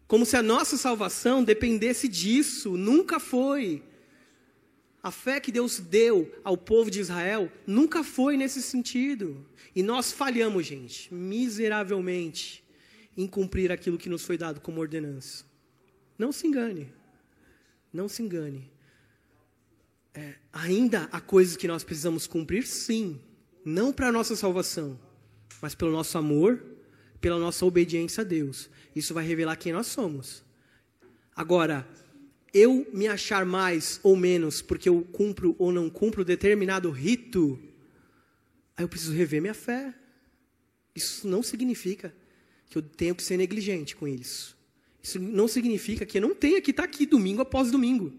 [0.08, 3.84] Como se a nossa salvação dependesse disso, nunca foi.
[5.04, 9.46] A fé que Deus deu ao povo de Israel nunca foi nesse sentido.
[9.76, 12.64] E nós falhamos, gente, miseravelmente,
[13.16, 15.47] em cumprir aquilo que nos foi dado como ordenança.
[16.18, 16.92] Não se engane.
[17.94, 18.72] Não se engane.
[20.14, 23.22] É, ainda há coisas que nós precisamos cumprir, sim.
[23.64, 25.00] Não para a nossa salvação,
[25.62, 26.64] mas pelo nosso amor,
[27.22, 28.70] pela nossa obediência a Deus.
[28.96, 30.44] Isso vai revelar quem nós somos.
[31.36, 31.88] Agora,
[32.54, 37.60] eu me achar mais ou menos porque eu cumpro ou não cumpro determinado rito,
[38.76, 39.94] aí eu preciso rever minha fé.
[40.96, 42.12] Isso não significa
[42.68, 44.57] que eu tenho que ser negligente com isso.
[45.02, 48.14] Isso não significa que não tenha que estar aqui domingo após domingo.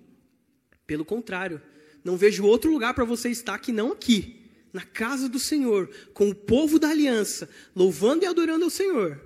[0.86, 1.60] Pelo contrário,
[2.04, 6.28] não vejo outro lugar para você estar que não aqui, na casa do Senhor, com
[6.30, 9.20] o povo da aliança, louvando e adorando ao Senhor.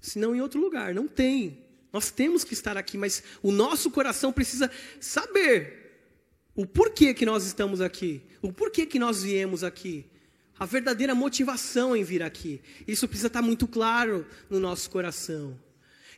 [0.00, 1.64] Senão em outro lugar, não tem.
[1.92, 5.86] Nós temos que estar aqui, mas o nosso coração precisa saber
[6.54, 10.06] o porquê que nós estamos aqui, o porquê que nós viemos aqui,
[10.58, 12.60] a verdadeira motivação em vir aqui.
[12.86, 15.58] Isso precisa estar muito claro no nosso coração.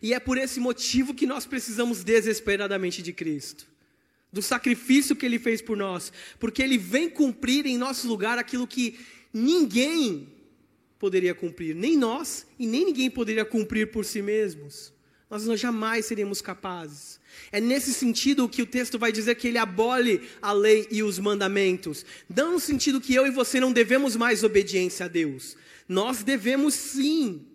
[0.03, 3.67] E é por esse motivo que nós precisamos desesperadamente de Cristo.
[4.33, 8.67] Do sacrifício que ele fez por nós, porque ele vem cumprir em nosso lugar aquilo
[8.67, 8.99] que
[9.33, 10.29] ninguém
[10.99, 14.93] poderia cumprir, nem nós e nem ninguém poderia cumprir por si mesmos.
[15.31, 17.21] Nós jamais seríamos capazes.
[17.53, 21.19] É nesse sentido que o texto vai dizer que ele abole a lei e os
[21.19, 22.05] mandamentos.
[22.35, 25.57] Não no sentido que eu e você não devemos mais obediência a Deus.
[25.87, 27.47] Nós devemos sim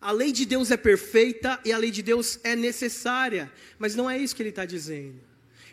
[0.00, 4.08] a lei de Deus é perfeita e a lei de Deus é necessária, mas não
[4.08, 5.20] é isso que ele está dizendo.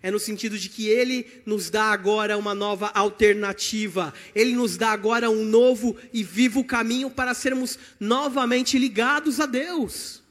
[0.02, 4.92] É no sentido de que ele nos dá agora uma nova alternativa, ele nos dá
[4.92, 10.22] agora um novo e vivo caminho para sermos novamente ligados a Deus.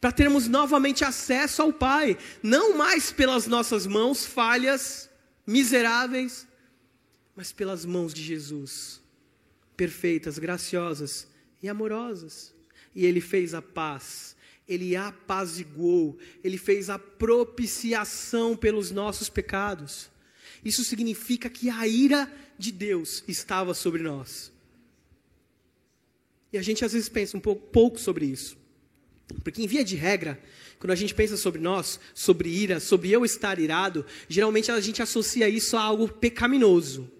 [0.00, 5.08] Para termos novamente acesso ao Pai, não mais pelas nossas mãos falhas,
[5.46, 6.48] miseráveis,
[7.36, 9.00] mas pelas mãos de Jesus,
[9.76, 11.30] perfeitas, graciosas
[11.62, 12.54] e amorosas.
[12.94, 14.36] E ele fez a paz,
[14.68, 20.10] ele apaziguou, ele fez a propiciação pelos nossos pecados.
[20.64, 24.52] Isso significa que a ira de Deus estava sobre nós.
[26.52, 28.56] E a gente às vezes pensa um pouco, pouco sobre isso.
[29.42, 30.38] Porque, em via de regra,
[30.78, 35.00] quando a gente pensa sobre nós, sobre ira, sobre eu estar irado, geralmente a gente
[35.00, 37.10] associa isso a algo pecaminoso.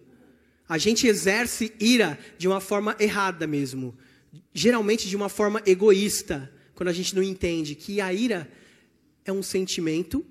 [0.68, 3.96] A gente exerce ira de uma forma errada mesmo
[4.52, 8.50] geralmente de uma forma egoísta, quando a gente não entende que a ira
[9.24, 10.24] é um sentimento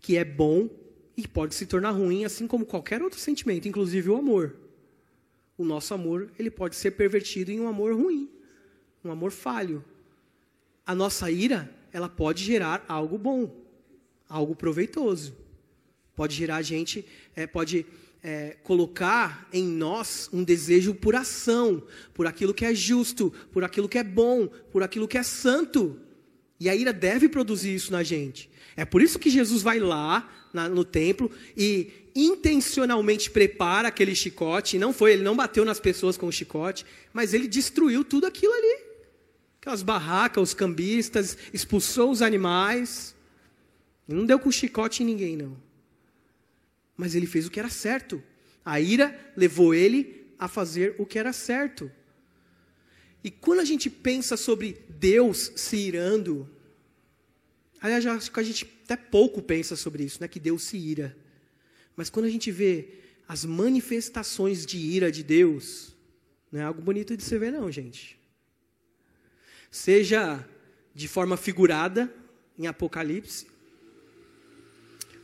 [0.00, 0.68] que é bom
[1.16, 4.56] e pode se tornar ruim, assim como qualquer outro sentimento, inclusive o amor.
[5.56, 8.28] O nosso amor, ele pode ser pervertido em um amor ruim,
[9.04, 9.84] um amor falho.
[10.84, 13.54] A nossa ira, ela pode gerar algo bom,
[14.28, 15.36] algo proveitoso.
[16.14, 17.04] Pode gerar a gente,
[17.36, 17.86] é, pode
[18.22, 21.82] é, colocar em nós um desejo por ação,
[22.14, 25.98] por aquilo que é justo, por aquilo que é bom, por aquilo que é santo.
[26.60, 28.48] E a ira deve produzir isso na gente.
[28.76, 34.78] É por isso que Jesus vai lá na, no templo e intencionalmente prepara aquele chicote.
[34.78, 38.52] Não foi, ele não bateu nas pessoas com o chicote, mas ele destruiu tudo aquilo
[38.52, 38.84] ali.
[39.60, 43.14] Aquelas barracas, os cambistas, expulsou os animais.
[44.06, 45.71] Não deu com chicote em ninguém, não
[47.02, 48.22] mas ele fez o que era certo.
[48.64, 51.90] A ira levou ele a fazer o que era certo.
[53.24, 56.48] E quando a gente pensa sobre Deus se irando,
[57.80, 60.28] aliás, acho que a gente até pouco pensa sobre isso, né?
[60.28, 61.16] Que Deus se ira.
[61.96, 65.96] Mas quando a gente vê as manifestações de ira de Deus,
[66.52, 68.16] não é algo bonito de se ver, não, gente.
[69.72, 70.48] seja
[70.94, 72.14] de forma figurada,
[72.56, 73.48] em Apocalipse,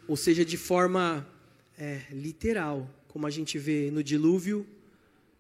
[0.09, 1.38] ou seja, de forma
[1.79, 4.67] é, literal, como a gente vê no dilúvio,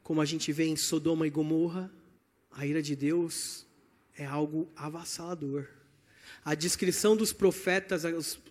[0.03, 1.93] como a gente vê em Sodoma e Gomorra,
[2.53, 3.67] a ira de Deus
[4.17, 5.67] é algo avassalador.
[6.45, 8.05] A descrição dos profetas,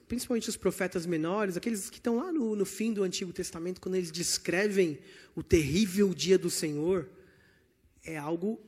[0.07, 3.95] principalmente os profetas menores, aqueles que estão lá no, no fim do Antigo Testamento, quando
[3.95, 4.99] eles descrevem
[5.35, 7.09] o terrível dia do Senhor,
[8.03, 8.59] é algo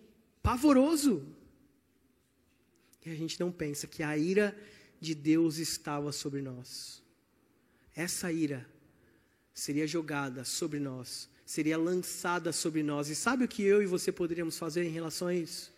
[0.42, 1.26] pavoroso.
[3.06, 4.58] E a gente não pensa que a ira
[5.00, 7.04] de Deus estava sobre nós.
[7.96, 8.66] Essa ira
[9.60, 13.10] seria jogada sobre nós, seria lançada sobre nós.
[13.10, 15.72] E sabe o que eu e você poderíamos fazer em relação a isso?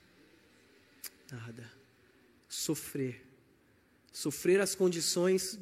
[1.31, 1.69] Nada.
[2.47, 3.25] Sofrer.
[4.13, 5.57] Sofrer as condições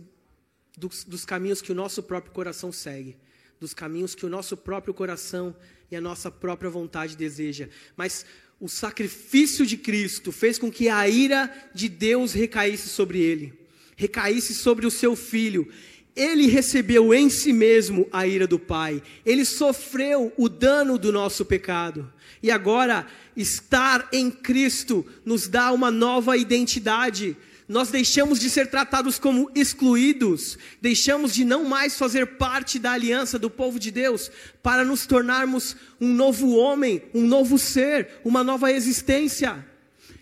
[0.78, 3.16] dos, dos caminhos que o nosso próprio coração segue,
[3.58, 5.56] dos caminhos que o nosso próprio coração
[5.90, 7.70] e a nossa própria vontade deseja.
[7.96, 8.26] Mas
[8.60, 13.54] o sacrifício de Cristo fez com que a ira de Deus recaísse sobre ele,
[13.96, 15.72] recaísse sobre o seu filho.
[16.16, 19.02] Ele recebeu em si mesmo a ira do Pai.
[19.26, 22.12] Ele sofreu o dano do nosso pecado.
[22.42, 27.38] E agora, estar em Cristo nos dá uma nova identidade
[27.70, 33.38] nós deixamos de ser tratados como excluídos, deixamos de não mais fazer parte da aliança
[33.38, 34.32] do povo de Deus,
[34.64, 39.64] para nos tornarmos um novo homem, um novo ser, uma nova existência.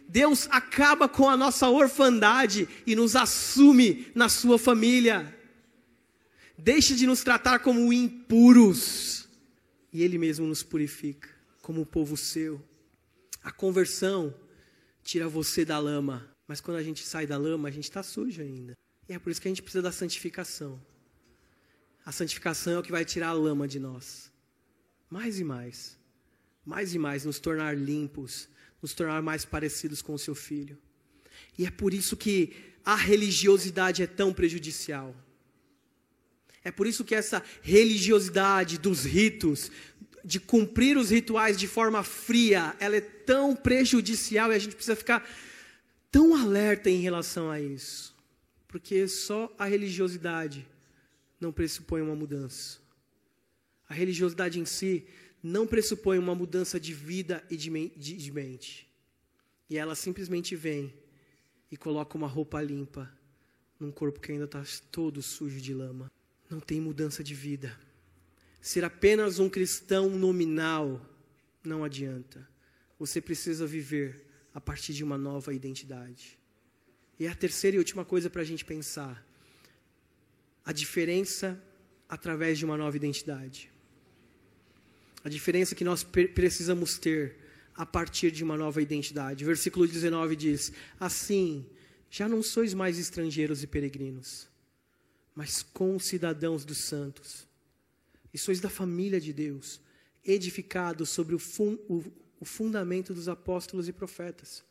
[0.09, 5.33] Deus acaba com a nossa orfandade e nos assume na sua família.
[6.57, 9.27] Deixa de nos tratar como impuros,
[9.93, 11.29] e Ele mesmo nos purifica
[11.61, 12.61] como o povo seu.
[13.43, 14.33] A conversão
[15.03, 18.41] tira você da lama mas quando a gente sai da lama, a gente está sujo
[18.41, 18.77] ainda.
[19.09, 20.81] E é por isso que a gente precisa da santificação.
[22.05, 24.31] A santificação é o que vai tirar a lama de nós.
[25.09, 25.99] Mais e mais.
[26.65, 28.47] Mais e mais, nos tornar limpos,
[28.81, 30.77] nos tornar mais parecidos com o seu filho.
[31.57, 35.13] E é por isso que a religiosidade é tão prejudicial.
[36.63, 39.71] É por isso que essa religiosidade dos ritos,
[40.23, 44.95] de cumprir os rituais de forma fria, ela é tão prejudicial e a gente precisa
[44.95, 45.27] ficar
[46.11, 48.15] tão alerta em relação a isso,
[48.67, 50.67] porque só a religiosidade
[51.39, 52.79] não pressupõe uma mudança.
[53.87, 55.07] A religiosidade em si
[55.41, 58.87] não pressupõe uma mudança de vida e de, mente.
[59.69, 60.93] E ela simplesmente vem
[61.71, 63.09] e coloca uma roupa limpa
[63.79, 66.11] num corpo que ainda está todo sujo de lama.
[66.49, 67.77] Não tem mudança de vida.
[68.61, 71.05] Ser apenas um cristão nominal
[71.63, 72.47] não adianta.
[72.97, 76.37] Você precisa viver a partir de uma nova identidade.
[77.19, 79.25] E a terceira e última coisa para a gente pensar:
[80.65, 81.61] a diferença
[82.07, 83.71] através de uma nova identidade.
[85.23, 87.37] A diferença que nós precisamos ter
[87.75, 89.45] a partir de uma nova identidade.
[89.45, 91.65] Versículo 19 diz: Assim,
[92.09, 94.47] já não sois mais estrangeiros e peregrinos,
[95.37, 97.47] mas concidadãos dos santos,
[98.33, 99.79] e sois da família de Deus,
[100.25, 102.03] edificados sobre o, fun o
[102.39, 104.63] o fundamento dos apóstolos e profetas,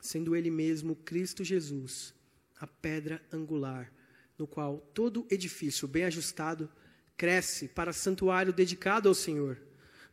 [0.00, 2.14] sendo Ele mesmo Cristo Jesus,
[2.58, 3.92] a pedra angular,
[4.36, 6.70] no qual todo edifício bem ajustado
[7.16, 9.60] cresce para santuário dedicado ao Senhor,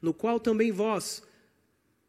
[0.02, 1.22] no qual também vós,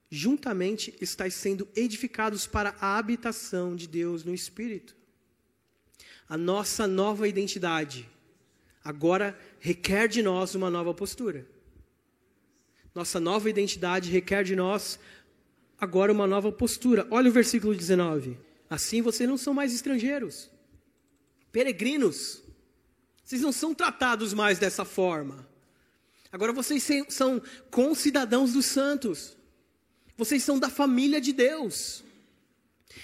[0.08, 4.95] juntamente, estáis sendo edificados para a habitação de Deus no Espírito.
[6.28, 8.08] A nossa nova identidade
[8.82, 11.46] agora requer de nós uma nova postura.
[12.94, 14.98] Nossa nova identidade requer de nós
[15.78, 17.06] agora uma nova postura.
[17.10, 18.38] Olha o versículo 19.
[18.70, 20.50] Assim vocês não são mais estrangeiros,
[21.52, 22.42] peregrinos.
[23.22, 25.46] Vocês não são tratados mais dessa forma.
[26.30, 29.36] Agora vocês são concidadãos dos santos.
[30.16, 32.04] Vocês são da família de Deus.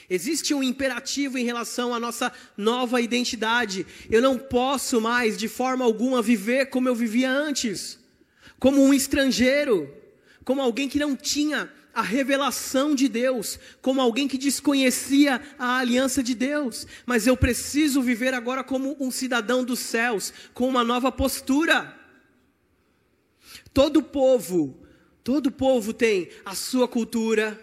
[0.08, 3.86] Existe um imperativo em relação à nossa nova identidade.
[4.10, 8.02] Eu não posso mais, de forma alguma, viver como eu vivia antes
[8.62, 9.92] como um estrangeiro,
[10.44, 16.22] como alguém que não tinha a revelação de Deus, como alguém que desconhecia a aliança
[16.22, 21.10] de Deus, mas eu preciso viver agora como um cidadão dos céus, com uma nova
[21.10, 21.92] postura.
[23.74, 24.86] Todo povo,
[25.24, 27.60] todo povo tem a sua cultura,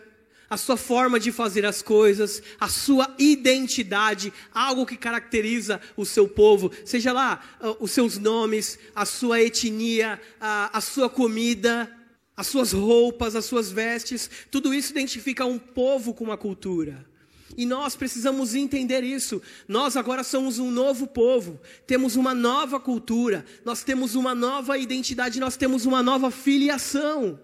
[0.50, 6.28] a sua forma de fazer as coisas, a sua identidade, algo que caracteriza o seu
[6.28, 11.90] povo, seja lá uh, os seus nomes, a sua etnia, a, a sua comida,
[12.36, 17.06] as suas roupas, as suas vestes, tudo isso identifica um povo com uma cultura.
[17.58, 19.42] E nós precisamos entender isso.
[19.68, 25.40] Nós agora somos um novo povo, temos uma nova cultura, nós temos uma nova identidade,
[25.40, 27.38] nós temos uma nova filiação.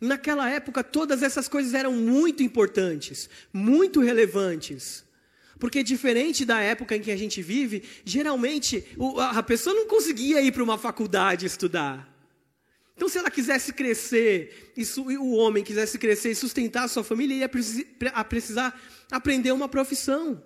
[0.00, 5.04] Naquela época, todas essas coisas eram muito importantes, muito relevantes.
[5.58, 8.82] Porque, diferente da época em que a gente vive, geralmente
[9.32, 12.08] a pessoa não conseguia ir para uma faculdade estudar.
[12.96, 17.34] Então, se ela quisesse crescer, e o homem quisesse crescer e sustentar a sua família,
[17.34, 18.78] ia precisar
[19.10, 20.42] aprender uma profissão.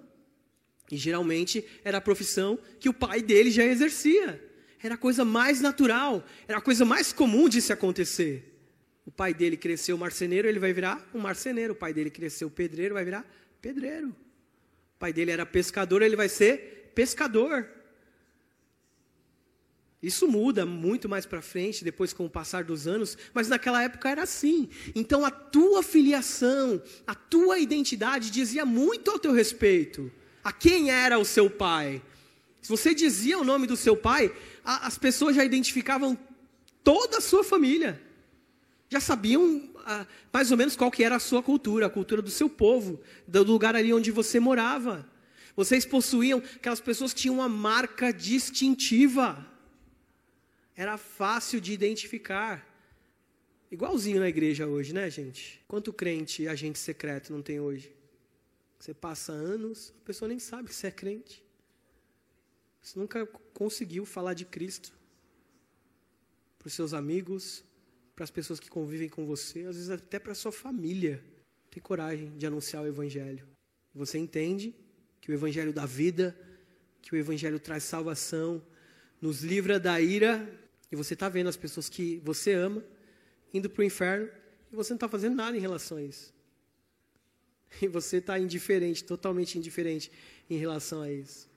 [0.90, 4.42] E geralmente era a profissão que o pai dele já exercia.
[4.82, 8.53] Era a coisa mais natural, era a coisa mais comum de se acontecer.
[9.06, 11.74] O pai dele cresceu marceneiro, ele vai virar um marceneiro.
[11.74, 13.24] O pai dele cresceu pedreiro, vai virar
[13.60, 14.08] pedreiro.
[14.08, 17.68] O pai dele era pescador, ele vai ser pescador.
[20.02, 24.10] Isso muda muito mais para frente, depois com o passar dos anos, mas naquela época
[24.10, 24.68] era assim.
[24.94, 30.12] Então a tua filiação, a tua identidade dizia muito ao teu respeito.
[30.42, 32.02] A quem era o seu pai?
[32.60, 34.30] Se você dizia o nome do seu pai,
[34.62, 36.18] a, as pessoas já identificavam
[36.82, 38.00] toda a sua família.
[38.94, 42.30] Já sabiam ah, mais ou menos qual que era a sua cultura, a cultura do
[42.30, 45.04] seu povo, do lugar ali onde você morava.
[45.56, 49.44] Vocês possuíam aquelas pessoas que tinham uma marca distintiva
[50.76, 52.64] era fácil de identificar.
[53.68, 55.60] Igualzinho na igreja hoje, né, gente?
[55.66, 57.92] Quanto crente agente secreto não tem hoje?
[58.78, 61.44] Você passa anos, a pessoa nem sabe que você é crente.
[62.80, 64.92] Você nunca conseguiu falar de Cristo
[66.60, 67.64] para os seus amigos,
[68.14, 71.22] para as pessoas que convivem com você, às vezes até para a sua família.
[71.70, 73.46] Tem coragem de anunciar o Evangelho.
[73.94, 74.74] Você entende
[75.20, 76.36] que o Evangelho dá vida,
[77.02, 78.62] que o Evangelho traz salvação,
[79.20, 80.48] nos livra da ira
[80.90, 82.84] e você está vendo as pessoas que você ama
[83.52, 84.28] indo para o inferno
[84.72, 86.32] e você não está fazendo nada em relação a isso.
[87.82, 90.12] E você está indiferente, totalmente indiferente
[90.48, 91.50] em relação a isso.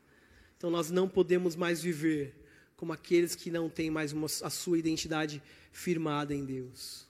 [0.57, 2.33] Então nós não podemos mais viver
[2.75, 5.41] como aqueles que não têm mais uma, a sua identidade
[5.77, 7.07] firmada em Deus.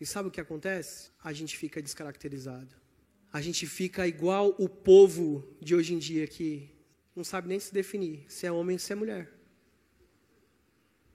[0.00, 1.10] E sabe o que acontece?
[1.22, 2.74] A gente fica descaracterizado.
[3.32, 6.70] A gente fica igual o povo de hoje em dia que
[7.14, 9.36] não sabe nem se definir se é homem ou se é mulher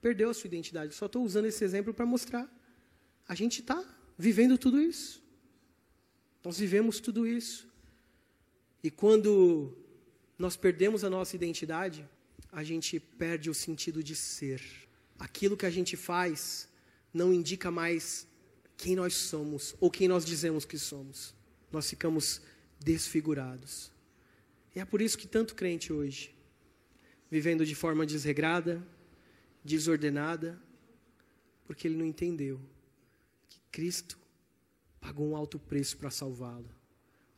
[0.01, 0.95] perdeu a sua identidade.
[0.95, 2.49] Só estou usando esse exemplo para mostrar.
[3.27, 3.79] A gente está
[4.17, 5.23] vivendo tudo isso.
[6.43, 7.71] Nós vivemos tudo isso.
[8.83, 9.77] E quando
[10.37, 12.07] nós perdemos a nossa identidade,
[12.51, 14.61] a gente perde o sentido de ser.
[15.19, 16.67] Aquilo que a gente faz
[17.13, 18.27] não indica mais
[18.77, 21.35] quem nós somos ou quem nós dizemos que somos.
[21.71, 22.41] Nós ficamos
[22.79, 23.91] desfigurados.
[24.75, 26.35] E é por isso que tanto crente hoje,
[27.29, 28.81] vivendo de forma desregrada,
[29.63, 30.59] desordenada,
[31.65, 32.59] porque ele não entendeu
[33.49, 34.17] que Cristo
[34.99, 36.69] pagou um alto preço para salvá-lo,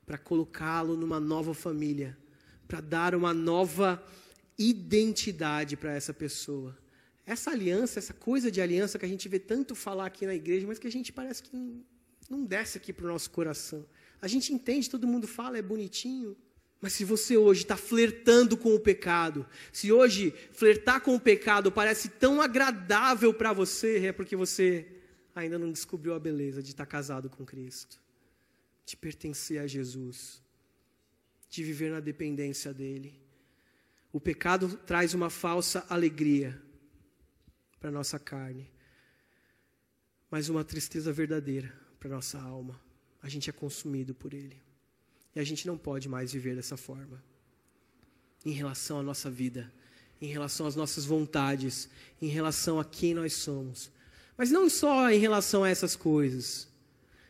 [0.05, 2.17] para colocá-lo numa nova família,
[2.67, 4.03] para dar uma nova
[4.57, 6.77] identidade para essa pessoa.
[7.25, 10.67] Essa aliança, essa coisa de aliança que a gente vê tanto falar aqui na igreja,
[10.67, 11.83] mas que a gente parece que não,
[12.29, 13.85] não desce aqui para o nosso coração.
[14.21, 16.35] A gente entende, todo mundo fala, é bonitinho,
[16.81, 21.71] mas se você hoje está flertando com o pecado, se hoje flertar com o pecado
[21.71, 24.85] parece tão agradável para você, é porque você
[25.33, 28.01] ainda não descobriu a beleza de estar tá casado com Cristo,
[28.85, 30.43] de pertencer a Jesus,
[31.49, 33.17] de viver na dependência dEle.
[34.11, 36.61] O pecado traz uma falsa alegria
[37.83, 38.71] para a nossa carne,
[40.31, 41.69] mas uma tristeza verdadeira
[41.99, 42.79] para a nossa alma.
[43.21, 44.55] A gente é consumido por ele.
[45.35, 47.21] E a gente não pode mais viver dessa forma.
[48.45, 49.69] Em relação à nossa vida,
[50.21, 51.89] em relação às nossas vontades,
[52.21, 53.91] em relação a quem nós somos.
[54.37, 56.69] Mas não só em relação a essas coisas.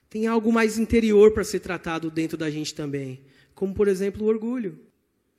[0.07, 3.25] Tem algo mais interior para ser tratado dentro da gente também.
[3.55, 4.79] Como, por exemplo, o orgulho.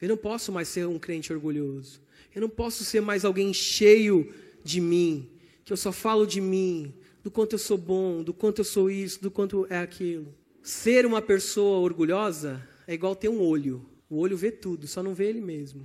[0.02, 2.02] Eu não posso mais ser um crente orgulhoso.
[2.34, 5.30] Eu não posso ser mais alguém cheio de mim,
[5.64, 8.90] que eu só falo de mim, do quanto eu sou bom, do quanto eu sou
[8.90, 10.34] isso, do quanto é aquilo.
[10.62, 13.86] Ser uma pessoa orgulhosa é igual ter um olho.
[14.08, 15.82] O olho vê tudo, só não vê ele mesmo.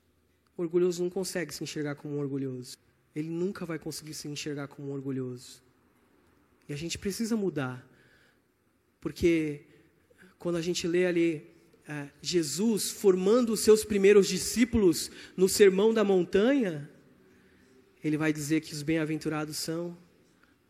[0.58, 2.78] O orgulhoso não consegue se enxergar como um orgulhoso.
[3.16, 5.62] Ele nunca vai conseguir se enxergar como um orgulhoso.
[6.68, 7.86] E a gente precisa mudar.
[9.02, 9.62] Porque
[10.38, 11.48] quando a gente lê ali
[11.88, 16.90] é, Jesus formando os seus primeiros discípulos no Sermão da Montanha,
[18.04, 19.98] ele vai dizer que os bem-aventurados são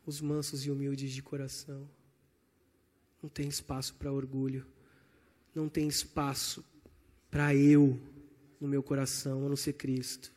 [0.06, 1.88] os mansos e humildes de coração.
[3.22, 4.66] Não tem espaço para orgulho.
[5.54, 6.64] Não tem espaço
[7.30, 8.00] para eu
[8.60, 10.32] no meu coração, a não ser Cristo.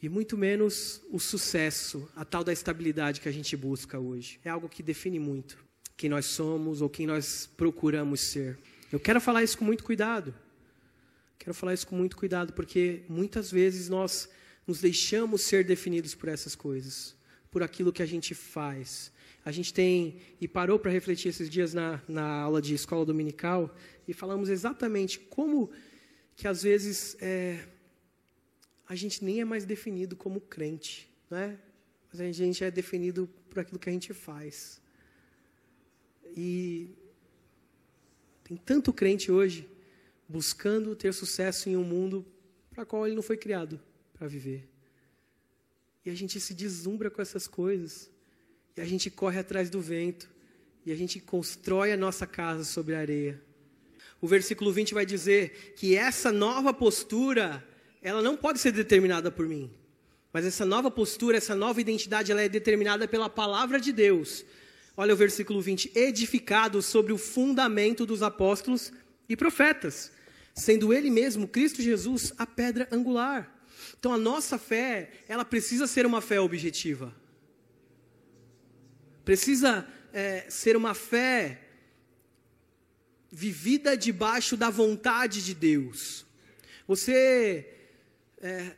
[0.00, 4.38] E muito menos o sucesso, a tal da estabilidade que a gente busca hoje.
[4.44, 5.64] É algo que define muito
[5.96, 8.58] quem nós somos ou quem nós procuramos ser.
[8.92, 10.34] Eu quero falar isso com muito cuidado.
[11.38, 14.28] Quero falar isso com muito cuidado, porque muitas vezes nós
[14.66, 17.14] nos deixamos ser definidos por essas coisas,
[17.50, 19.12] por aquilo que a gente faz,
[19.44, 23.76] A gente tem, e parou para refletir esses dias na, na aula de escola dominical,
[24.08, 25.70] e falamos exatamente como
[26.34, 27.62] que às vezes é,
[28.88, 31.58] a gente nem é mais definido como crente, não é?
[32.10, 34.80] Mas a gente é definido por aquilo que a gente faz.
[36.34, 36.88] E
[38.44, 39.68] tem tanto crente hoje
[40.26, 42.24] buscando ter sucesso em um mundo
[42.70, 43.78] para qual ele não foi criado
[44.24, 44.66] para viver.
[46.02, 48.10] E a gente se deslumbra com essas coisas.
[48.74, 50.30] E a gente corre atrás do vento.
[50.86, 53.40] E a gente constrói a nossa casa sobre a areia.
[54.22, 57.62] O versículo 20 vai dizer que essa nova postura,
[58.00, 59.70] ela não pode ser determinada por mim.
[60.32, 64.42] Mas essa nova postura, essa nova identidade, ela é determinada pela palavra de Deus.
[64.96, 68.90] Olha o versículo 20: edificado sobre o fundamento dos apóstolos
[69.28, 70.10] e profetas,
[70.54, 73.53] sendo ele mesmo, Cristo Jesus, a pedra angular.
[73.98, 77.14] Então a nossa fé, ela precisa ser uma fé objetiva.
[79.24, 81.60] Precisa é, ser uma fé
[83.30, 86.24] vivida debaixo da vontade de Deus.
[86.86, 87.68] Você
[88.40, 88.76] é,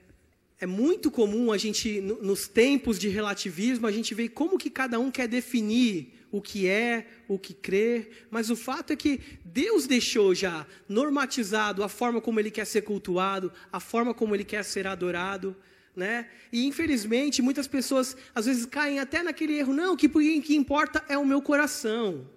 [0.61, 4.99] é muito comum a gente nos tempos de relativismo a gente ver como que cada
[4.99, 9.87] um quer definir o que é, o que crê, mas o fato é que Deus
[9.87, 14.64] deixou já normatizado a forma como ele quer ser cultuado, a forma como ele quer
[14.64, 15.57] ser adorado,
[15.95, 16.28] né?
[16.53, 21.03] E infelizmente muitas pessoas às vezes caem até naquele erro, não, que o que importa
[21.09, 22.36] é o meu coração.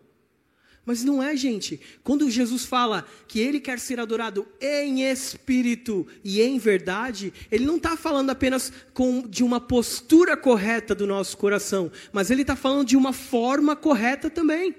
[0.90, 1.80] Mas não é, gente.
[2.04, 7.78] Quando Jesus fala que ele quer ser adorado em espírito e em verdade, ele não
[7.78, 12.88] está falando apenas com, de uma postura correta do nosso coração, mas ele está falando
[12.88, 14.74] de uma forma correta também.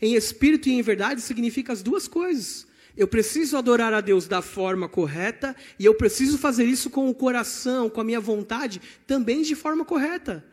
[0.00, 2.64] Em espírito e em verdade significa as duas coisas.
[2.96, 7.14] Eu preciso adorar a Deus da forma correta e eu preciso fazer isso com o
[7.14, 10.44] coração, com a minha vontade, também de forma correta.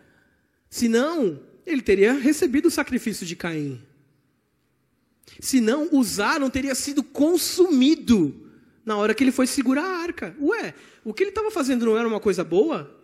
[0.72, 3.80] Senão, ele teria recebido o sacrifício de Caim.
[5.40, 8.48] Se não, usar não teria sido consumido
[8.86, 10.36] na hora que ele foi segurar a arca.
[10.40, 10.74] Ué,
[11.04, 12.96] o que ele estava fazendo não era uma coisa boa?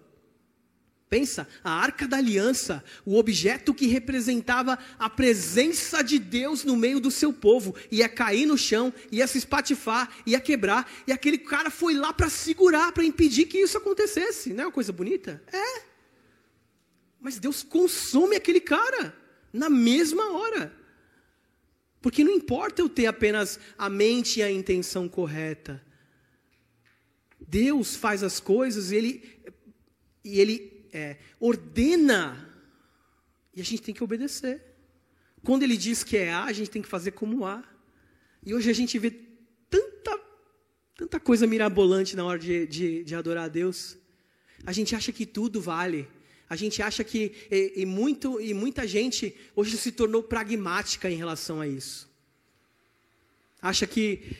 [1.09, 6.99] Pensa, a arca da aliança, o objeto que representava a presença de Deus no meio
[6.99, 11.69] do seu povo, ia cair no chão, ia se espatifar, ia quebrar, e aquele cara
[11.69, 14.53] foi lá para segurar, para impedir que isso acontecesse.
[14.53, 15.43] Não é uma coisa bonita?
[15.51, 15.81] É.
[17.21, 19.15] Mas Deus consome aquele cara
[19.53, 20.82] na mesma hora.
[22.03, 25.81] Porque não importa eu ter apenas a mente e a intenção correta.
[27.39, 29.39] Deus faz as coisas e Ele,
[30.21, 32.45] e ele é, ordena.
[33.55, 34.61] E a gente tem que obedecer.
[35.45, 37.63] Quando Ele diz que é A, a gente tem que fazer como A.
[38.45, 39.09] E hoje a gente vê
[39.69, 40.19] tanta,
[40.97, 43.97] tanta coisa mirabolante na hora de, de, de adorar a Deus.
[44.65, 46.05] A gente acha que tudo vale.
[46.53, 51.15] A gente acha que, e, e, muito, e muita gente hoje se tornou pragmática em
[51.15, 52.07] relação a isso.
[53.59, 54.37] Acha que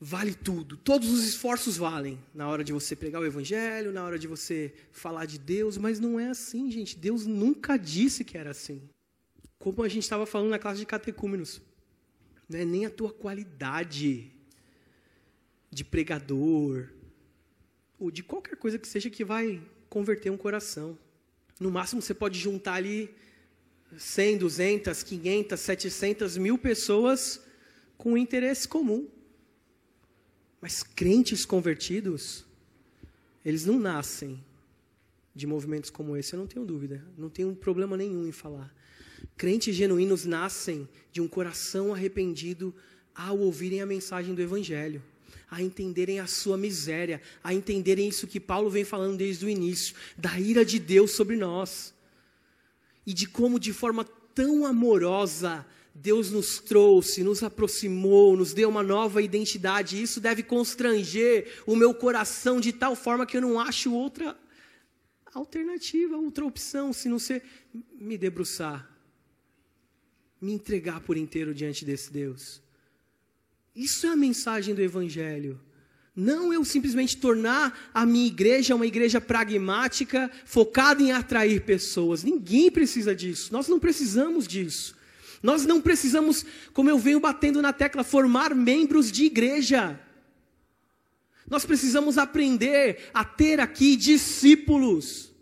[0.00, 4.18] vale tudo, todos os esforços valem na hora de você pregar o Evangelho, na hora
[4.18, 6.96] de você falar de Deus, mas não é assim, gente.
[6.96, 8.80] Deus nunca disse que era assim.
[9.58, 11.60] Como a gente estava falando na classe de catecúmenos,
[12.48, 14.32] não é nem a tua qualidade
[15.70, 16.88] de pregador,
[17.98, 19.60] ou de qualquer coisa que seja que vai
[19.90, 20.98] converter um coração.
[21.62, 23.08] No máximo você pode juntar ali
[23.96, 27.40] 100, 200, 500, 700 mil pessoas
[27.96, 29.08] com interesse comum.
[30.60, 32.44] Mas crentes convertidos,
[33.44, 34.44] eles não nascem
[35.32, 38.74] de movimentos como esse, eu não tenho dúvida, não tenho problema nenhum em falar.
[39.36, 42.74] Crentes genuínos nascem de um coração arrependido
[43.14, 45.00] ao ouvirem a mensagem do Evangelho
[45.52, 49.94] a entenderem a sua miséria, a entenderem isso que Paulo vem falando desde o início,
[50.16, 51.92] da ira de Deus sobre nós.
[53.06, 54.02] E de como, de forma
[54.34, 60.02] tão amorosa, Deus nos trouxe, nos aproximou, nos deu uma nova identidade.
[60.02, 64.34] Isso deve constranger o meu coração de tal forma que eu não acho outra
[65.34, 67.42] alternativa, outra opção, se não ser
[67.92, 68.90] me debruçar,
[70.40, 72.62] me entregar por inteiro diante desse Deus.
[73.74, 75.60] Isso é a mensagem do Evangelho.
[76.14, 82.22] Não eu simplesmente tornar a minha igreja uma igreja pragmática, focada em atrair pessoas.
[82.22, 83.50] Ninguém precisa disso.
[83.50, 84.94] Nós não precisamos disso.
[85.42, 86.44] Nós não precisamos,
[86.74, 89.98] como eu venho batendo na tecla, formar membros de igreja.
[91.48, 95.32] Nós precisamos aprender a ter aqui discípulos.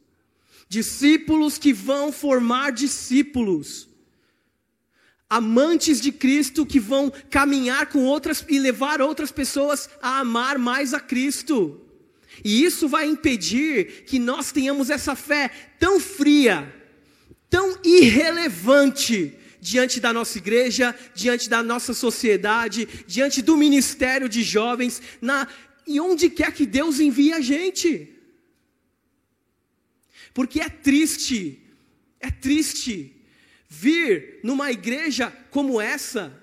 [0.69, 3.90] Discípulos que vão formar discípulos
[5.31, 10.93] amantes de Cristo que vão caminhar com outras e levar outras pessoas a amar mais
[10.93, 11.81] a Cristo.
[12.45, 16.75] E isso vai impedir que nós tenhamos essa fé tão fria,
[17.49, 25.01] tão irrelevante diante da nossa igreja, diante da nossa sociedade, diante do ministério de jovens,
[25.21, 25.47] na,
[25.87, 28.17] e onde quer que Deus envie a gente.
[30.35, 31.63] Porque é triste,
[32.19, 33.20] é triste
[33.71, 36.37] vir numa igreja como essa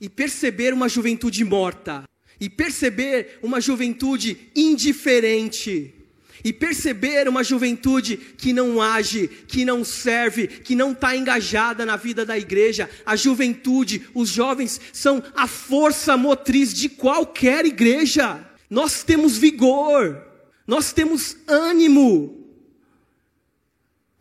[0.00, 2.04] e perceber uma juventude morta,
[2.40, 5.94] e perceber uma juventude indiferente,
[6.42, 11.96] e perceber uma juventude que não age, que não serve, que não está engajada na
[11.96, 12.88] vida da igreja.
[13.04, 18.42] A juventude, os jovens, são a força motriz de qualquer igreja.
[18.70, 20.26] Nós temos vigor,
[20.66, 22.40] nós temos ânimo,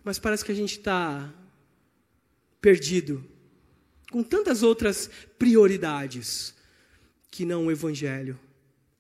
[0.04, 1.34] mas parece que a gente está
[2.62, 3.24] perdido
[4.12, 6.54] com tantas outras prioridades
[7.30, 8.40] que não o Evangelho,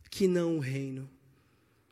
[0.09, 1.09] que não o reino.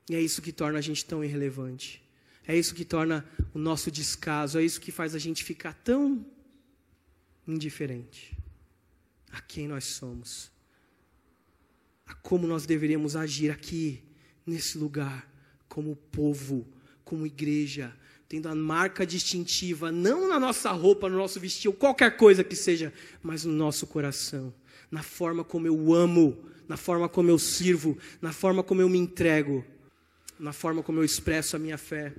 [0.09, 2.03] E é isso que torna a gente tão irrelevante.
[2.47, 6.25] É isso que torna o nosso descaso, é isso que faz a gente ficar tão
[7.45, 8.37] indiferente
[9.31, 10.49] a quem nós somos,
[12.05, 14.01] a como nós deveríamos agir aqui,
[14.45, 15.29] nesse lugar,
[15.67, 16.65] como povo,
[17.03, 17.93] como igreja,
[18.29, 22.93] tendo a marca distintiva, não na nossa roupa, no nosso vestido, qualquer coisa que seja,
[23.23, 24.53] mas no nosso coração,
[24.91, 28.97] na forma como eu amo, na forma como eu sirvo, na forma como eu me
[28.97, 29.63] entrego,
[30.39, 32.13] na forma como eu expresso a minha fé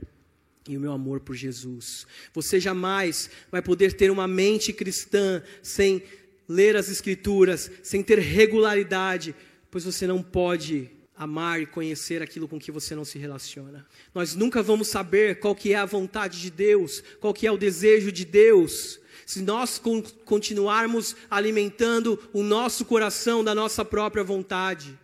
[0.67, 2.07] e o meu amor por Jesus.
[2.33, 6.03] Você jamais vai poder ter uma mente cristã sem
[6.49, 9.35] ler as Escrituras, sem ter regularidade,
[9.71, 13.85] pois você não pode amar e conhecer aquilo com que você não se relaciona.
[14.15, 17.59] Nós nunca vamos saber qual que é a vontade de Deus, qual que é o
[17.59, 19.83] desejo de Deus, se nós
[20.25, 24.99] continuarmos alimentando o nosso coração da nossa própria vontade.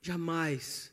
[0.00, 0.90] Jamais.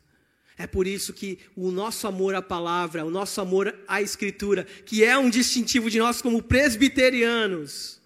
[0.58, 5.04] É por isso que o nosso amor à palavra, o nosso amor à escritura, que
[5.04, 8.02] é um distintivo de nós como presbiterianos,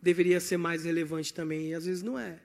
[0.00, 2.40] deveria ser mais relevante também, e às vezes não é.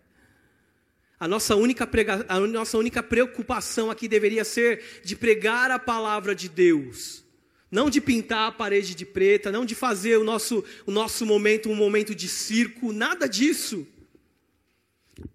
[1.20, 2.26] A nossa, única prega...
[2.28, 7.24] a nossa única preocupação aqui deveria ser de pregar a palavra de Deus.
[7.72, 11.70] Não de pintar a parede de preta, não de fazer o nosso, o nosso momento
[11.70, 13.86] um momento de circo, nada disso.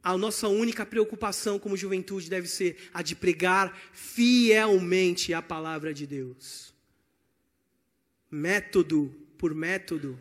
[0.02, 6.06] A nossa única preocupação como juventude deve ser a de pregar fielmente a palavra de
[6.06, 6.72] Deus.
[8.30, 10.18] Método por método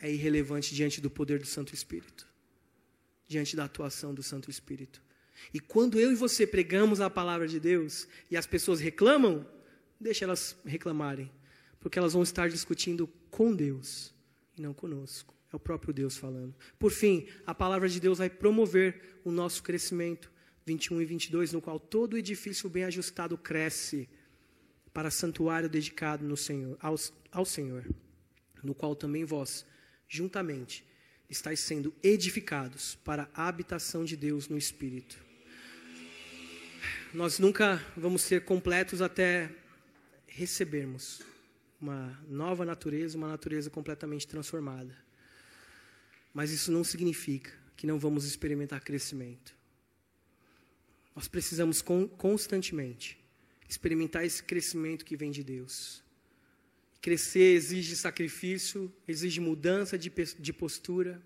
[0.00, 2.33] é irrelevante diante do poder do Santo Espírito
[3.26, 5.02] diante da atuação do Santo Espírito.
[5.52, 9.46] E quando eu e você pregamos a palavra de Deus e as pessoas reclamam,
[10.00, 11.30] deixa elas reclamarem,
[11.80, 14.14] porque elas vão estar discutindo com Deus
[14.56, 15.34] e não conosco.
[15.52, 16.54] É o próprio Deus falando.
[16.78, 20.32] Por fim, a palavra de Deus vai promover o nosso crescimento.
[20.66, 24.08] 21 e 22, no qual todo edifício bem ajustado cresce
[24.92, 26.94] para santuário dedicado no Senhor, ao,
[27.30, 27.84] ao Senhor,
[28.62, 29.66] no qual também vós,
[30.08, 30.86] juntamente,
[31.28, 35.18] estáis sendo edificados para a habitação de Deus no Espírito.
[37.12, 39.50] Nós nunca vamos ser completos até
[40.26, 41.22] recebermos
[41.80, 44.96] uma nova natureza, uma natureza completamente transformada.
[46.32, 49.54] Mas isso não significa que não vamos experimentar crescimento.
[51.14, 51.82] Nós precisamos
[52.16, 53.18] constantemente
[53.68, 56.03] experimentar esse crescimento que vem de Deus.
[57.04, 61.20] Crescer exige sacrifício, exige mudança de, de postura.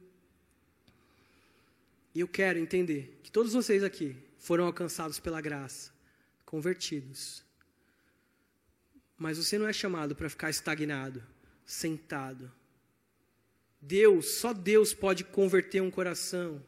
[2.12, 5.92] E eu quero entender que todos vocês aqui foram alcançados pela graça,
[6.44, 7.44] convertidos.
[9.16, 11.22] Mas você não é chamado para ficar estagnado,
[11.64, 12.50] sentado.
[13.80, 16.60] Deus, só Deus pode converter um coração,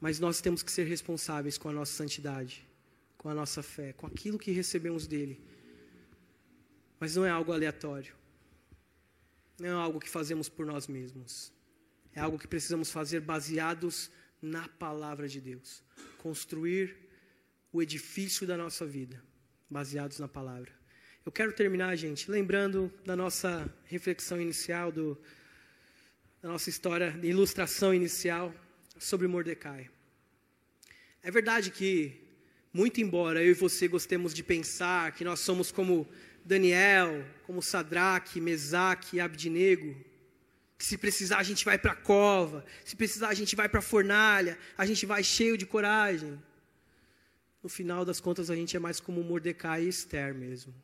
[0.00, 2.66] mas nós temos que ser responsáveis com a nossa santidade,
[3.18, 5.38] com a nossa fé, com aquilo que recebemos dele.
[6.98, 8.18] Mas não é algo aleatório
[9.60, 11.52] não é algo que fazemos por nós mesmos.
[12.14, 15.82] É algo que precisamos fazer baseados na palavra de Deus.
[16.18, 16.96] Construir
[17.72, 19.22] o edifício da nossa vida,
[19.68, 20.72] baseados na palavra.
[21.24, 25.20] Eu quero terminar, gente, lembrando da nossa reflexão inicial, do,
[26.42, 28.52] da nossa história, de ilustração inicial
[28.98, 29.90] sobre Mordecai.
[31.22, 32.26] É verdade que,
[32.72, 36.08] muito embora eu e você gostemos de pensar que nós somos como
[36.44, 39.96] Daniel, como Sadraque, Mesaque e Abdinego,
[40.76, 43.80] que se precisar a gente vai para a cova, se precisar a gente vai para
[43.80, 46.40] a fornalha, a gente vai cheio de coragem.
[47.62, 50.74] No final das contas a gente é mais como Mordecai e Esther mesmo,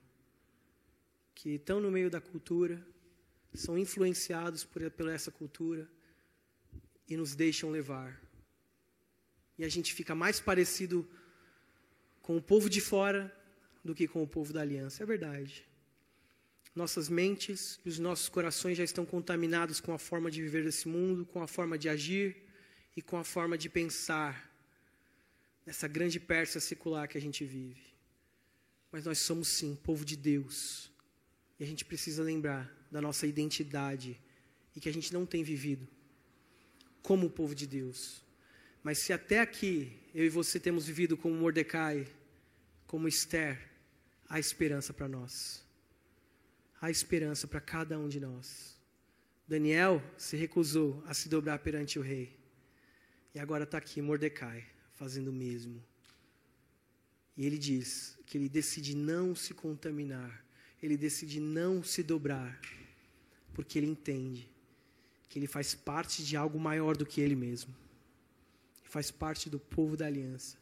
[1.34, 2.80] que estão no meio da cultura,
[3.54, 5.88] são influenciados por, por essa cultura
[7.08, 8.20] e nos deixam levar.
[9.58, 11.08] E a gente fica mais parecido
[12.20, 13.34] com o povo de fora
[13.86, 15.02] do que com o povo da aliança.
[15.02, 15.64] É verdade.
[16.74, 20.86] nossas mentes e os nossos corações já estão contaminados com a forma de viver desse
[20.86, 22.36] mundo, com a forma de agir
[22.94, 24.32] e com a forma de pensar
[25.64, 27.82] nessa grande Pérsia secular que a gente vive.
[28.92, 30.92] Mas nós somos sim povo de Deus.
[31.58, 34.20] E a gente precisa lembrar da nossa identidade
[34.74, 35.88] e que a gente não tem vivido
[37.02, 38.22] como o povo de Deus.
[38.82, 42.06] Mas se até aqui eu e você temos vivido como Mordecai,
[42.86, 43.58] como Esther,
[44.28, 45.66] há esperança para nós
[46.80, 48.76] há esperança para cada um de nós.
[49.48, 52.36] Daniel se recusou a se dobrar perante o rei.
[53.34, 54.64] E agora está aqui Mordecai
[54.94, 55.82] fazendo o mesmo.
[57.36, 60.44] E ele diz que ele decide não se contaminar,
[60.82, 62.58] ele decide não se dobrar,
[63.52, 64.50] porque ele entende
[65.28, 67.74] que ele faz parte de algo maior do que ele mesmo.
[68.84, 70.56] Faz parte do povo da aliança,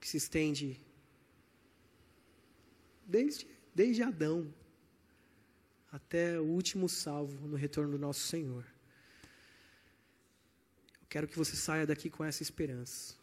[0.00, 0.80] que se estende
[3.06, 4.52] desde, desde Adão
[5.90, 8.64] até o último salvo no retorno do nosso Senhor.
[11.00, 13.14] Eu quero que você saia daqui com essa esperança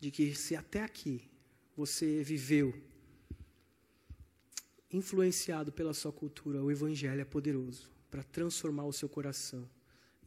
[0.00, 1.28] de que se até aqui
[1.76, 2.74] você viveu
[4.90, 9.68] influenciado pela sua cultura, o evangelho é poderoso para transformar o seu coração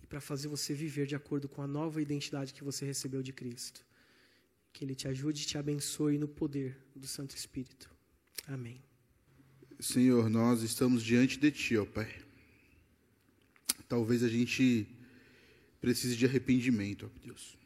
[0.01, 3.31] e para fazer você viver de acordo com a nova identidade que você recebeu de
[3.31, 3.85] Cristo.
[4.73, 7.94] Que ele te ajude e te abençoe no poder do Santo Espírito.
[8.47, 8.79] Amém.
[9.79, 12.13] Senhor, nós estamos diante de Ti, ó Pai.
[13.89, 14.87] Talvez a gente
[15.81, 17.57] precise de arrependimento, ó Deus.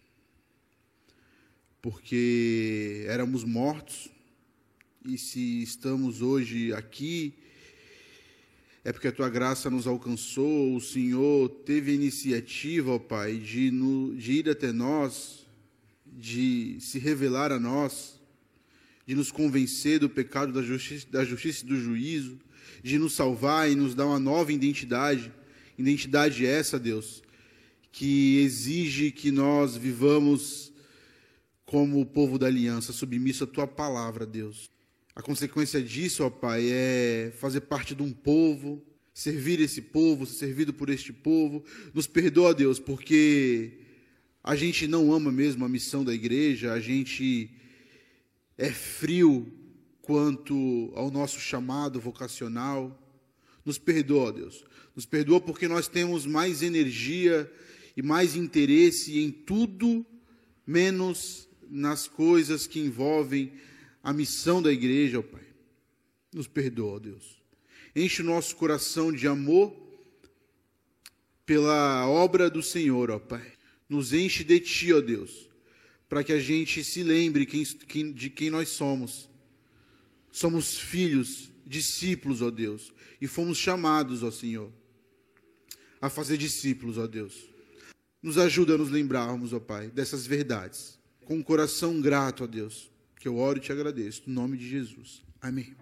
[1.81, 4.09] Porque éramos mortos,
[5.05, 7.33] e se estamos hoje aqui,
[8.81, 13.69] é porque a Tua graça nos alcançou, o Senhor teve a iniciativa, ó Pai, de,
[13.69, 15.45] no, de ir até nós,
[16.05, 18.18] de se revelar a nós
[19.09, 22.37] de nos convencer do pecado, da justiça, da justiça e do juízo,
[22.83, 25.33] de nos salvar e nos dar uma nova identidade.
[25.75, 27.23] Identidade essa, Deus,
[27.91, 30.71] que exige que nós vivamos
[31.65, 34.69] como o povo da aliança, submisso à tua palavra, Deus.
[35.15, 38.79] A consequência disso, ó Pai, é fazer parte de um povo,
[39.11, 41.63] servir esse povo, ser servido por este povo.
[41.95, 43.79] Nos perdoa, Deus, porque
[44.43, 47.55] a gente não ama mesmo a missão da igreja, a gente
[48.59, 49.49] é frio
[50.01, 53.01] quanto ao nosso chamado vocacional.
[53.63, 54.65] Nos perdoa, Deus.
[54.93, 57.49] Nos perdoa porque nós temos mais energia
[57.95, 60.05] e mais interesse em tudo
[60.67, 63.53] menos nas coisas que envolvem
[64.03, 65.47] a missão da igreja, ó Pai.
[66.33, 67.41] Nos perdoa, Deus.
[67.95, 69.73] Enche o nosso coração de amor
[71.45, 73.53] pela obra do Senhor, ó Pai.
[73.87, 75.48] Nos enche de Ti, ó Deus
[76.09, 79.29] para que a gente se lembre de quem nós somos.
[80.31, 82.91] Somos filhos, discípulos, ó Deus,
[83.21, 84.71] e fomos chamados, ó Senhor,
[86.01, 87.47] a fazer discípulos, ó Deus.
[88.21, 92.91] Nos ajuda a nos lembrarmos, ó Pai, dessas verdades, com um coração grato, ó Deus,
[93.19, 95.21] que eu oro e te agradeço, no nome de Jesus.
[95.41, 95.78] Amém.